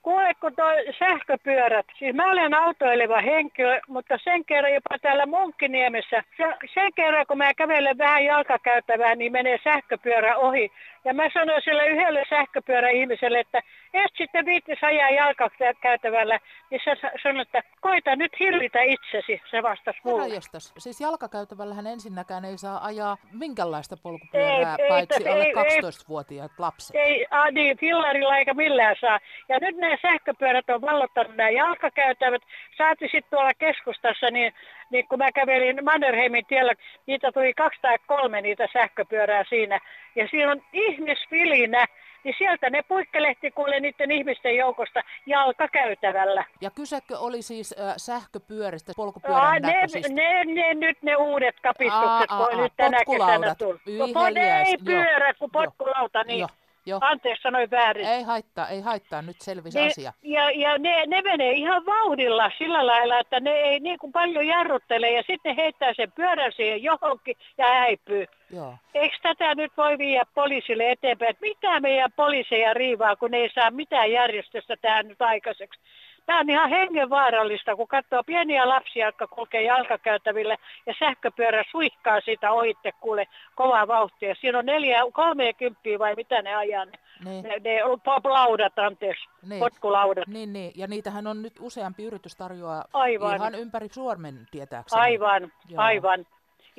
Kuule, 0.03 0.35
kun 0.41 0.57
tuo 0.57 0.67
sähköpyörät, 0.99 1.87
siis 1.99 2.15
mä 2.15 2.31
olen 2.31 2.55
autoileva 2.55 3.21
henkilö, 3.21 3.81
mutta 3.89 4.19
sen 4.25 4.45
kerran 4.45 4.75
jopa 4.75 4.99
täällä 4.99 5.27
Munkkiniemessä, 5.27 6.25
se, 6.37 6.45
sen 6.75 6.93
kerran 6.95 7.27
kun 7.27 7.39
mä 7.39 7.55
kävelen 7.55 7.99
vähän 7.99 8.25
jalkakäyttävää, 8.25 9.15
niin 9.15 9.33
menee 9.33 9.59
sähköpyörä 9.65 10.37
ohi. 10.37 10.71
Ja 11.05 11.15
mä 11.15 11.23
sanoin 11.35 11.63
sille 11.63 11.87
yhdelle 11.87 12.23
sähköpyöräihmiselle, 12.31 13.41
että 13.41 13.61
et 13.95 14.13
sitten 14.17 14.47
viittis 14.47 14.79
ajaa 14.83 15.11
jalkakäytävällä, 15.11 16.39
niin 16.71 16.81
se 16.85 16.97
sanoi, 17.23 17.43
että 17.43 17.63
koita 17.81 18.17
nyt 18.17 18.33
hillitä 18.41 18.83
itsesi, 18.83 19.43
se 19.51 19.63
vastasi 19.63 19.99
mulle. 20.05 20.35
Jostas. 20.35 20.73
Siis 20.79 21.01
jalkakäytävällähän 21.01 21.87
ensinnäkään 21.87 22.45
ei 22.45 22.59
saa 22.59 22.85
ajaa 22.85 23.17
minkälaista 23.33 23.97
polkupyörää, 24.03 24.77
ei, 24.79 24.89
paitsi 24.89 25.29
ei, 25.29 25.33
alle 25.33 25.45
12-vuotiaat 25.45 26.53
lapset. 26.59 26.97
Ei, 26.97 27.27
a, 27.31 27.51
niin, 27.51 27.79
fillarilla 27.79 28.37
eikä 28.37 28.55
millään 28.55 28.97
saa. 29.01 29.19
Ja 29.49 29.59
nyt 29.61 29.77
nämä 29.77 29.97
sähköpyörät 30.03 30.71
on 30.71 30.81
vallottanut 30.81 31.37
nämä 31.37 31.51
jalkakäytävät. 31.51 32.43
Saati 32.77 33.05
sitten 33.05 33.31
tuolla 33.31 33.55
keskustassa, 33.55 34.31
niin, 34.31 34.53
niin 34.91 35.09
kun 35.09 35.19
mä 35.19 35.33
kävelin 35.33 35.85
Mannerheimin 35.85 36.47
tiellä, 36.47 36.73
niitä 37.07 37.33
tuli 37.33 37.55
kaksi 37.55 37.79
tai 37.83 37.99
kolme 38.07 38.41
niitä 38.41 38.69
sähköpyörää 38.73 39.45
siinä. 39.49 39.81
Ja 40.17 40.29
siinä 40.31 40.51
on 40.51 40.63
ihmisvilinä 40.73 41.87
niin 42.25 42.35
sieltä 42.39 42.71
ne 42.71 42.83
puikkelehti 42.83 43.51
kuule 43.51 43.81
niiden 43.81 44.11
ihmisten 44.11 44.57
joukosta 44.57 45.01
jalkakäytävällä. 45.27 46.45
Ja 46.61 46.71
kysekö 46.71 47.19
oli 47.19 47.43
siis 47.43 47.75
äh, 47.81 47.95
sähköpyöristä, 47.97 48.93
polkupyörän 48.97 49.45
Aa, 49.45 49.59
ne, 49.59 49.87
ne, 50.09 50.45
ne, 50.45 50.75
nyt 50.75 51.03
ne 51.03 51.17
uudet 51.17 51.61
kapistukset, 51.63 52.31
kun 52.51 52.63
nyt 52.63 52.73
tänä 52.77 52.99
kesänä 53.11 53.55
tullut. 53.55 53.81
Ei 53.87 54.77
pyörä, 54.85 55.35
kun 55.39 55.51
potkulauta, 55.51 56.25
niin... 56.25 56.47
Joo. 56.91 57.01
Jo. 57.03 57.09
Anteeksi, 57.09 57.43
sanoin 57.43 57.71
väärin. 57.71 58.07
Ei 58.07 58.23
haittaa, 58.23 58.69
ei 58.69 58.81
haittaa, 58.81 59.23
nyt 59.23 59.41
selvisi 59.41 59.79
ne, 59.79 59.87
asia. 59.87 60.13
Ja, 60.23 60.51
ja 60.51 60.79
ne, 60.79 61.07
ne 61.07 61.23
menee 61.23 61.53
ihan 61.53 61.87
vauhdilla 61.87 62.51
sillä 62.59 62.87
lailla, 62.87 63.21
että 63.21 63.41
ne 63.41 63.51
ei 63.51 63.81
niin 63.81 63.99
kuin 63.99 64.13
paljon 64.13 64.47
jarruttele 64.47 65.11
ja 65.11 65.23
sitten 65.27 65.57
heittää 65.57 65.95
sen 65.95 66.13
pyörän 66.13 66.53
siihen 66.57 66.83
johonkin 66.83 67.37
ja 67.59 67.67
häipyy. 67.67 68.27
Joo. 68.51 68.75
Eikö 68.95 69.17
tätä 69.23 69.55
nyt 69.55 69.73
voi 69.77 69.99
viedä 69.99 70.25
poliisille 70.35 70.91
eteenpäin, 70.91 71.31
että 71.31 71.47
mitä 71.47 71.81
meidän 71.81 72.13
poliiseja 72.17 72.75
riivaa, 72.75 73.17
kun 73.17 73.31
ne 73.31 73.37
ei 73.37 73.51
saa 73.55 73.71
mitään 73.71 74.13
järjestöstä 74.13 74.77
tähän 74.77 75.09
nyt 75.09 75.23
aikaiseksi. 75.23 75.81
Tämä 76.27 76.41
on 76.41 76.51
ihan 76.51 76.71
hengenvaarallista, 76.71 77.77
kun 77.77 77.89
katsoo 77.89 78.23
pieniä 78.27 78.69
lapsia, 78.69 79.07
jotka 79.07 79.27
kulkee 79.27 79.63
jalkakäytäville 79.63 80.57
ja 80.87 80.95
sähköpyörä 80.99 81.65
suihkaa 81.71 82.21
siitä 82.21 82.53
ohitte 82.53 82.93
kuule 83.01 83.27
kovaa 83.55 83.89
vauhtia. 83.89 84.35
Siinä 84.35 84.59
on 84.59 84.67
neljä, 84.67 85.03
kolme 85.13 85.53
kymppiä 85.53 85.99
vai 85.99 86.15
mitä 86.15 86.43
ne 86.43 86.55
ajaa 86.55 86.85
ne, 86.85 86.93
niin. 87.25 87.43
ne, 87.43 87.57
ne 87.65 87.83
laudat, 88.25 88.79
anteeksi, 88.79 89.29
niin. 89.49 89.61
potkulaudat. 89.61 90.27
Niin, 90.27 90.53
niin, 90.53 90.73
ja 90.77 90.87
niitähän 90.87 91.27
on 91.27 91.43
nyt 91.43 91.55
useampi 91.61 92.05
yritys 92.05 92.37
tarjoaa 92.37 92.85
aivan. 92.93 93.37
ihan 93.37 93.55
ympäri 93.55 93.89
Suomen 93.89 94.47
tietääkseni. 94.51 95.03
Aivan, 95.03 95.53
Joo. 95.69 95.83
aivan. 95.83 96.27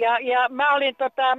Ja, 0.01 0.19
ja 0.21 0.49
mä 0.49 0.73
olin 0.73 0.95
tota, 0.95 1.37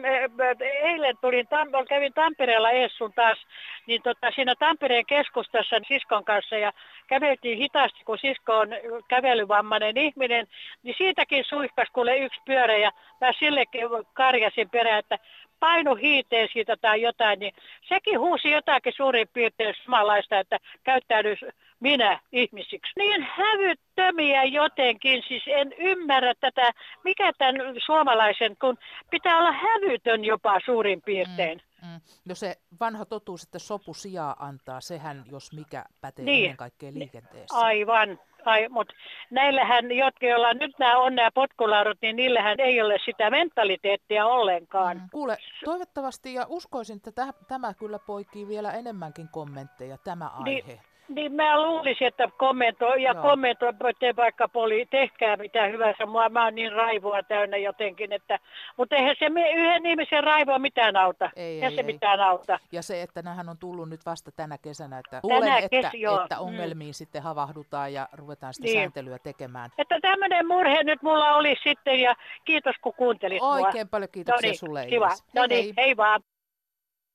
eilen 0.60 1.16
tulin, 1.20 1.46
kävin 1.88 2.12
Tampereella 2.12 2.70
Essun 2.70 3.12
taas, 3.12 3.38
niin 3.86 4.02
tota, 4.02 4.30
siinä 4.30 4.54
Tampereen 4.58 5.06
keskustassa 5.06 5.76
siskon 5.88 6.24
kanssa 6.24 6.56
ja 6.56 6.72
käveltiin 7.06 7.58
hitaasti, 7.58 8.04
kun 8.04 8.18
sisko 8.18 8.58
on 8.58 8.68
kävelyvammainen 9.08 9.96
ihminen, 9.96 10.46
niin 10.82 10.94
siitäkin 10.98 11.44
suihkas 11.44 11.88
kuule 11.92 12.18
yksi 12.18 12.40
pyörä 12.46 12.76
ja 12.76 12.90
mä 13.20 13.32
sillekin 13.38 13.88
karjasin 14.14 14.70
perään, 14.70 14.98
että 14.98 15.18
painu 15.62 15.94
hiiteen 15.94 16.48
siitä 16.52 16.76
tai 16.76 17.02
jotain, 17.02 17.38
niin 17.38 17.52
sekin 17.88 18.20
huusi 18.20 18.50
jotakin 18.50 18.92
suurin 18.96 19.28
piirtein 19.32 19.74
samanlaista, 19.84 20.38
että 20.38 20.58
käyttäytyisi 20.84 21.46
minä 21.80 22.20
ihmisiksi. 22.32 22.92
Niin 22.96 23.22
hävyttömiä 23.22 24.44
jotenkin, 24.44 25.22
siis 25.28 25.42
en 25.46 25.72
ymmärrä 25.78 26.34
tätä, 26.40 26.70
mikä 27.04 27.32
tämän 27.38 27.56
suomalaisen, 27.86 28.56
kun 28.60 28.78
pitää 29.10 29.38
olla 29.38 29.52
hävytön 29.52 30.24
jopa 30.24 30.60
suurin 30.64 31.02
piirtein. 31.02 31.58
Mm, 31.58 31.71
mm. 31.82 32.00
No 32.24 32.34
se 32.34 32.56
vanha 32.80 33.04
totuus, 33.04 33.42
että 33.42 33.58
sopu 33.58 33.94
sijaa 33.94 34.36
antaa, 34.38 34.80
sehän 34.80 35.24
jos 35.30 35.52
mikä 35.52 35.84
pätee 36.00 36.24
niin. 36.24 36.44
ennen 36.44 36.56
kaikkea 36.56 36.92
liikenteessä. 36.92 37.58
Aivan, 37.58 38.18
Ai, 38.44 38.68
mutta 38.68 38.94
näillähän, 39.30 39.92
jotka 39.92 40.26
joilla 40.26 40.54
nyt 40.54 40.78
nämä 40.78 40.98
on 40.98 41.14
nämä 41.14 41.30
potkulaudut, 41.30 41.98
niin 42.02 42.16
niillähän 42.16 42.60
ei 42.60 42.82
ole 42.82 42.98
sitä 43.04 43.30
mentaliteettia 43.30 44.26
ollenkaan. 44.26 44.96
Mm. 44.96 45.08
Kuule, 45.12 45.36
toivottavasti 45.64 46.34
ja 46.34 46.46
uskoisin, 46.48 46.96
että 46.96 47.32
tämä 47.48 47.74
kyllä 47.74 47.98
poikii 47.98 48.48
vielä 48.48 48.72
enemmänkin 48.72 49.28
kommentteja, 49.28 49.98
tämä 49.98 50.30
niin, 50.44 50.64
aihe. 50.64 50.72
Niin, 50.72 50.91
niin 51.08 51.32
mä 51.32 51.62
luulisin, 51.62 52.06
että 52.06 52.28
kommentoi 52.38 53.02
ja 53.02 53.14
kommentoitte 53.14 54.16
vaikka 54.16 54.48
poli, 54.48 54.86
tehkää 54.90 55.36
mitä 55.36 55.66
hyvänsä. 55.66 56.06
Mua, 56.06 56.28
mä 56.28 56.44
oon 56.44 56.54
niin 56.54 56.72
raivoa 56.72 57.22
täynnä 57.22 57.56
jotenkin, 57.56 58.12
että, 58.12 58.38
mutta 58.76 58.96
eihän 58.96 59.16
se 59.18 59.26
yhden 59.54 59.86
ihmisen 59.86 60.24
raivoa 60.24 60.58
mitään 60.58 60.96
auta. 60.96 61.30
Ei, 61.36 61.64
ei, 61.64 61.70
se 61.70 61.80
ei. 61.80 61.82
mitään 61.82 62.20
auta. 62.20 62.58
Ja 62.72 62.82
se, 62.82 63.02
että 63.02 63.22
nämähän 63.22 63.48
on 63.48 63.58
tullut 63.58 63.88
nyt 63.88 64.06
vasta 64.06 64.30
tänä 64.32 64.58
kesänä, 64.58 64.98
että 64.98 65.20
luulen, 65.22 65.52
että, 65.52 65.68
kes, 65.68 65.86
että 66.22 66.34
mm. 66.34 66.40
ongelmiin 66.40 66.90
mm. 66.90 66.94
sitten 66.94 67.22
havahdutaan 67.22 67.92
ja 67.92 68.08
ruvetaan 68.12 68.54
sitä 68.54 68.66
niin. 68.66 68.78
sääntelyä 68.78 69.18
tekemään. 69.18 69.70
Että 69.78 69.98
tämmöinen 70.02 70.46
murhe 70.46 70.82
nyt 70.82 71.02
mulla 71.02 71.34
oli 71.34 71.56
sitten 71.62 72.00
ja 72.00 72.14
kiitos 72.44 72.76
kun 72.82 72.94
kuuntelit 72.94 73.42
Oikein 73.42 73.86
mua. 73.86 73.90
paljon 73.90 74.10
kiitoksia 74.12 74.48
Noniin, 74.48 74.58
sulle 74.58 74.86
Kiva. 74.86 75.10
No 75.34 75.46
niin, 75.46 75.74
hei 75.76 75.96
vaan. 75.96 76.20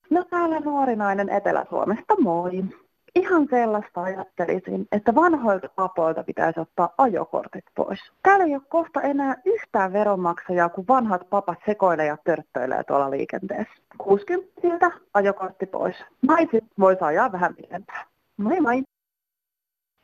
No 0.10 0.24
täällä 0.24 0.60
nuori 0.60 0.96
nainen 0.96 1.30
Etelä-Suomesta, 1.30 2.22
moi 2.22 2.64
ihan 3.18 3.48
sellaista 3.50 4.02
ajattelisin, 4.02 4.88
että 4.92 5.16
vanhoilta 5.16 5.70
papoilta 5.76 6.24
pitäisi 6.24 6.60
ottaa 6.60 6.94
ajokortit 6.98 7.66
pois. 7.76 8.00
Täällä 8.24 8.46
ei 8.46 8.56
ole 8.56 8.62
kohta 8.70 9.02
enää 9.02 9.36
yhtään 9.46 9.94
veronmaksajaa, 9.94 10.70
kun 10.70 10.86
vanhat 10.88 11.30
papat 11.30 11.60
sekoilee 11.66 12.06
ja 12.06 12.18
törttöilee 12.24 12.84
tuolla 12.84 13.12
liikenteessä. 13.12 13.74
60 13.98 14.92
ajokortti 15.14 15.66
pois. 15.66 15.96
Naiset 16.28 16.64
voisi 16.80 17.04
ajaa 17.04 17.32
vähän 17.32 17.56
pidempään. 17.56 18.06
Moi 18.38 18.62
moi! 18.62 18.84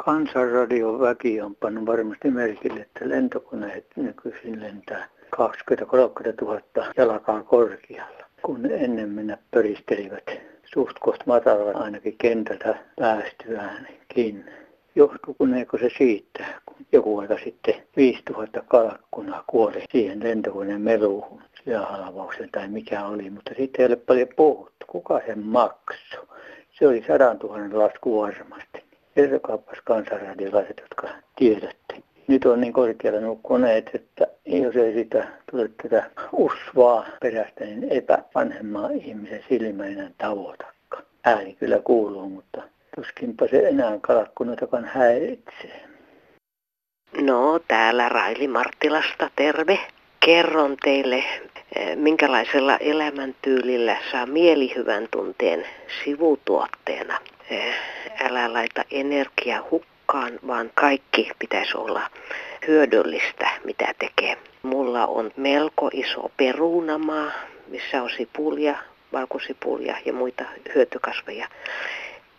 Kansanradion 0.05 0.99
väki 0.99 1.41
on 1.41 1.55
pannut 1.55 1.85
varmasti 1.85 2.31
merkille, 2.31 2.79
että 2.79 3.09
lentokoneet 3.09 3.87
nykyisin 3.95 4.61
lentää 4.61 5.07
20-30 5.35 5.39
000 6.41 6.61
jalkaa 6.97 7.43
korkealla, 7.43 8.25
kun 8.45 8.71
ennen 8.71 9.09
mennä 9.09 9.37
pöristelivät 9.51 10.31
suht 10.73 10.99
koht 10.99 11.25
matalalla 11.25 11.79
ainakin 11.79 12.17
kentältä 12.17 12.75
päästyäänkin. 12.99 14.51
Johtuuko 14.95 15.77
se 15.79 15.89
siitä, 15.97 16.45
kun 16.65 16.85
joku 16.91 17.19
aika 17.19 17.37
sitten 17.43 17.75
5000 17.97 18.61
kalkkunaa 18.67 19.43
kuoli 19.47 19.83
siihen 19.91 20.23
lentokoneen 20.23 20.81
meluuhun, 20.81 21.41
syöhalvauksen 21.63 22.49
tai 22.51 22.67
mikä 22.67 23.05
oli, 23.05 23.29
mutta 23.29 23.51
sitten 23.57 23.81
ei 23.81 23.87
ole 23.87 23.95
paljon 23.95 24.27
puhuttu. 24.35 24.85
Kuka 24.87 25.21
sen 25.25 25.39
maksoi? 25.39 26.27
Se 26.71 26.87
oli 26.87 27.03
sadan 27.07 27.39
tuhannen 27.39 27.79
lasku 27.79 28.21
varmasti. 28.21 28.83
Kertokaapas 29.15 29.77
kansanradiolaiset, 29.83 30.77
jotka 30.81 31.07
tiedätte. 31.35 31.82
Nyt 32.27 32.45
on 32.45 32.61
niin 32.61 32.73
korkealla 32.73 33.19
nuo 33.19 33.39
koneet, 33.43 33.89
että 33.93 34.27
jos 34.45 34.75
ei 34.75 34.93
sitä 34.93 35.27
tule 35.51 35.69
tätä 35.83 36.09
usvaa 36.31 37.05
perästä, 37.21 37.65
niin 37.65 37.91
epävanhemmaa 37.91 38.89
ihmisen 38.89 39.43
silmä 39.49 39.85
enää 39.85 40.09
tavoitakaan. 40.17 41.03
Ääni 41.25 41.53
kyllä 41.53 41.79
kuuluu, 41.83 42.29
mutta 42.29 42.61
tuskinpa 42.95 43.47
se 43.47 43.67
enää 43.67 43.99
kalkkunoitakaan 44.01 44.85
häiritsee. 44.85 45.83
No, 47.21 47.59
täällä 47.67 48.09
Raili 48.09 48.47
Marttilasta, 48.47 49.29
terve. 49.35 49.79
Kerron 50.25 50.77
teille, 50.83 51.23
eh, 51.75 51.95
minkälaisella 51.95 52.77
elämäntyylillä 52.77 53.97
saa 54.11 54.25
mielihyvän 54.25 55.07
tunteen 55.11 55.65
sivutuotteena. 56.03 57.19
Eh, 57.49 57.75
älä 58.19 58.53
laita 58.53 58.83
energiaa 58.91 59.67
hukkaan 59.71 59.92
mukaan, 60.13 60.39
vaan 60.47 60.71
kaikki 60.73 61.31
pitäisi 61.39 61.77
olla 61.77 62.01
hyödyllistä, 62.67 63.49
mitä 63.63 63.93
tekee. 63.99 64.37
Mulla 64.63 65.07
on 65.07 65.31
melko 65.37 65.89
iso 65.93 66.31
perunamaa, 66.37 67.31
missä 67.67 68.03
on 68.03 68.09
sipulia, 68.09 68.75
valkosipulia 69.13 69.97
ja 70.05 70.13
muita 70.13 70.43
hyötykasveja. 70.75 71.47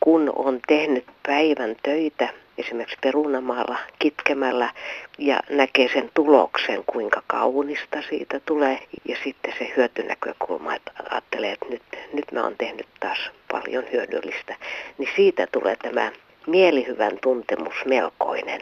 Kun 0.00 0.32
on 0.36 0.60
tehnyt 0.66 1.04
päivän 1.26 1.76
töitä, 1.82 2.28
esimerkiksi 2.58 2.98
perunamaalla 3.00 3.78
kitkemällä 3.98 4.70
ja 5.18 5.40
näkee 5.50 5.88
sen 5.92 6.10
tuloksen, 6.14 6.84
kuinka 6.86 7.22
kaunista 7.26 8.02
siitä 8.08 8.40
tulee. 8.40 8.78
Ja 9.08 9.16
sitten 9.24 9.54
se 9.58 9.72
hyötynäkökulma, 9.76 10.74
että 10.74 10.92
ajattelee, 11.10 11.52
että 11.52 11.66
nyt, 11.70 11.82
nyt 12.12 12.32
mä 12.32 12.42
oon 12.42 12.56
tehnyt 12.58 12.86
taas 13.00 13.30
paljon 13.52 13.84
hyödyllistä. 13.92 14.56
Niin 14.98 15.10
siitä 15.16 15.46
tulee 15.52 15.76
tämä 15.76 16.12
mielihyvän 16.46 17.18
tuntemus 17.22 17.74
melkoinen. 17.86 18.60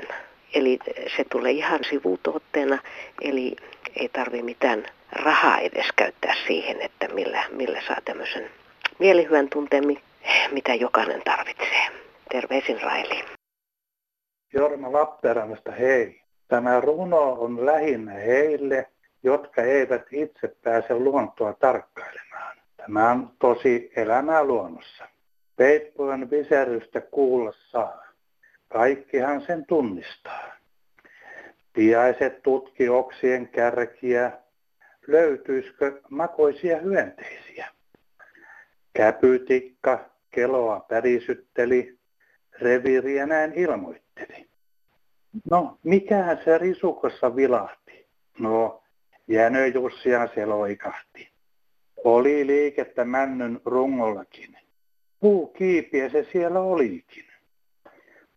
Eli 0.54 0.78
se 1.16 1.24
tulee 1.30 1.52
ihan 1.52 1.80
sivutuotteena, 1.90 2.78
eli 3.20 3.56
ei 3.96 4.08
tarvi 4.08 4.42
mitään 4.42 4.84
rahaa 5.12 5.58
edes 5.58 5.86
käyttää 5.96 6.34
siihen, 6.46 6.80
että 6.80 7.08
millä, 7.08 7.44
millä 7.50 7.80
saa 7.86 7.98
tämmöisen 8.04 8.50
mielihyvän 8.98 9.48
tunteen, 9.48 9.84
mitä 10.52 10.74
jokainen 10.74 11.22
tarvitsee. 11.24 11.86
Terveisin 12.32 12.82
Raili. 12.82 13.24
Jorma 14.54 14.92
Lappeenrannasta 14.92 15.72
hei. 15.72 16.22
Tämä 16.48 16.80
runo 16.80 17.32
on 17.32 17.66
lähinnä 17.66 18.12
heille, 18.12 18.86
jotka 19.22 19.62
eivät 19.62 20.02
itse 20.10 20.56
pääse 20.62 20.94
luontoa 20.94 21.52
tarkkailemaan. 21.52 22.56
Tämä 22.76 23.10
on 23.10 23.30
tosi 23.38 23.92
elämää 23.96 24.44
luonnossa. 24.44 25.11
Peippojen 25.62 26.30
viserystä 26.30 27.00
kuulla 27.00 27.52
saa. 27.70 28.04
Kaikkihan 28.68 29.42
sen 29.46 29.66
tunnistaa. 29.66 30.52
Piaiset 31.72 32.42
tutki 32.42 32.88
oksien 32.88 33.48
kärkiä, 33.48 34.32
löytyisikö 35.06 36.00
makoisia 36.10 36.78
hyönteisiä. 36.78 37.68
Käpytikka 38.92 40.10
keloa 40.30 40.80
pärisytteli, 40.80 41.98
reviiriä 42.60 43.26
näin 43.26 43.52
ilmoitteli. 43.52 44.46
No, 45.50 45.78
mikähän 45.82 46.40
se 46.44 46.58
risukossa 46.58 47.36
vilahti? 47.36 48.06
No, 48.38 48.82
Jänö 49.28 49.66
Jussian 49.66 50.30
seloikahti. 50.34 51.28
Oli 52.04 52.46
liikettä 52.46 53.04
männyn 53.04 53.60
rungollakin. 53.64 54.51
Puukiipiä 55.22 56.08
se 56.08 56.26
siellä 56.32 56.60
olikin. 56.60 57.24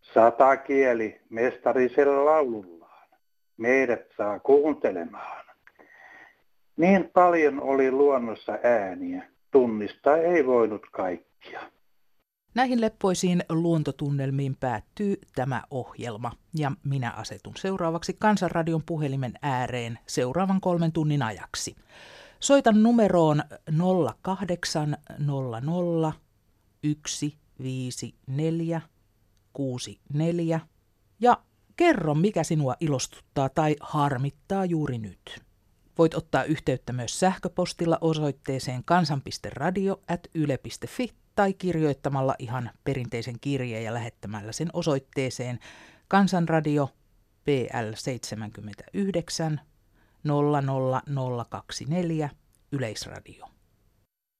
Sata 0.02 0.58
kieli 0.58 1.22
mestarisella 1.30 2.26
laulullaan. 2.26 3.08
Meidät 3.58 4.06
saa 4.18 4.40
kuuntelemaan. 4.40 5.46
Niin 6.78 7.10
paljon 7.14 7.62
oli 7.62 7.92
luonnossa 7.92 8.58
ääniä, 8.64 9.28
tunnistaa 9.52 10.18
ei 10.18 10.46
voinut 10.46 10.82
kaikkia. 10.92 11.60
Näihin 12.56 12.82
leppoisiin 12.82 13.44
luontotunnelmiin 13.50 14.56
päättyy 14.60 15.16
tämä 15.36 15.62
ohjelma 15.72 16.32
ja 16.58 16.72
minä 16.84 17.12
asetun 17.12 17.54
seuraavaksi 17.58 18.16
Kansanradion 18.20 18.84
puhelimen 18.86 19.34
ääreen 19.42 20.00
seuraavan 20.08 20.62
kolmen 20.62 20.92
tunnin 20.92 21.22
ajaksi. 21.22 21.76
Soitan 22.40 22.84
numeroon 22.84 23.44
0800 24.22 24.96
154 27.08 28.82
64 29.54 30.60
ja 31.20 31.44
kerro 31.76 32.16
mikä 32.16 32.44
sinua 32.44 32.76
ilostuttaa 32.80 33.50
tai 33.50 33.76
harmittaa 33.80 34.66
juuri 34.66 34.98
nyt. 34.98 35.44
Voit 35.98 36.14
ottaa 36.14 36.44
yhteyttä 36.44 36.94
myös 36.94 37.20
sähköpostilla 37.20 37.98
osoitteeseen 38.02 38.84
kansan.radio.yle.fi 38.84 41.10
tai 41.36 41.54
kirjoittamalla 41.54 42.36
ihan 42.40 42.72
perinteisen 42.84 43.40
kirjeen 43.42 43.84
ja 43.84 43.94
lähettämällä 43.94 44.52
sen 44.52 44.70
osoitteeseen 44.74 45.60
Kansanradio 46.08 46.90
PL 47.44 47.94
79 47.96 49.62
00024 50.24 52.30
Yleisradio. 52.72 53.55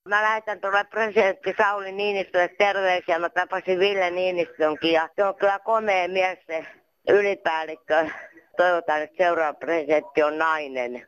Mä 0.10 0.22
lähetän 0.24 0.62
tuolle 0.62 0.84
presidentti 0.84 1.54
Sauli 1.58 1.92
Niinistölle 1.92 2.48
terveisiä. 2.48 3.20
Mä 3.20 3.30
tapasin 3.30 3.80
Ville 3.80 4.12
Niinistönkin 4.12 4.92
ja 4.92 5.10
se 5.16 5.24
on 5.24 5.36
kyllä 5.36 5.60
komea 5.60 6.08
mies 6.08 6.40
se 6.48 6.66
ylipäällikkö. 7.10 8.10
Toivotaan, 8.58 9.02
että 9.02 9.24
seuraava 9.24 9.54
presidentti 9.54 10.24
on 10.24 10.38
nainen. 10.38 11.08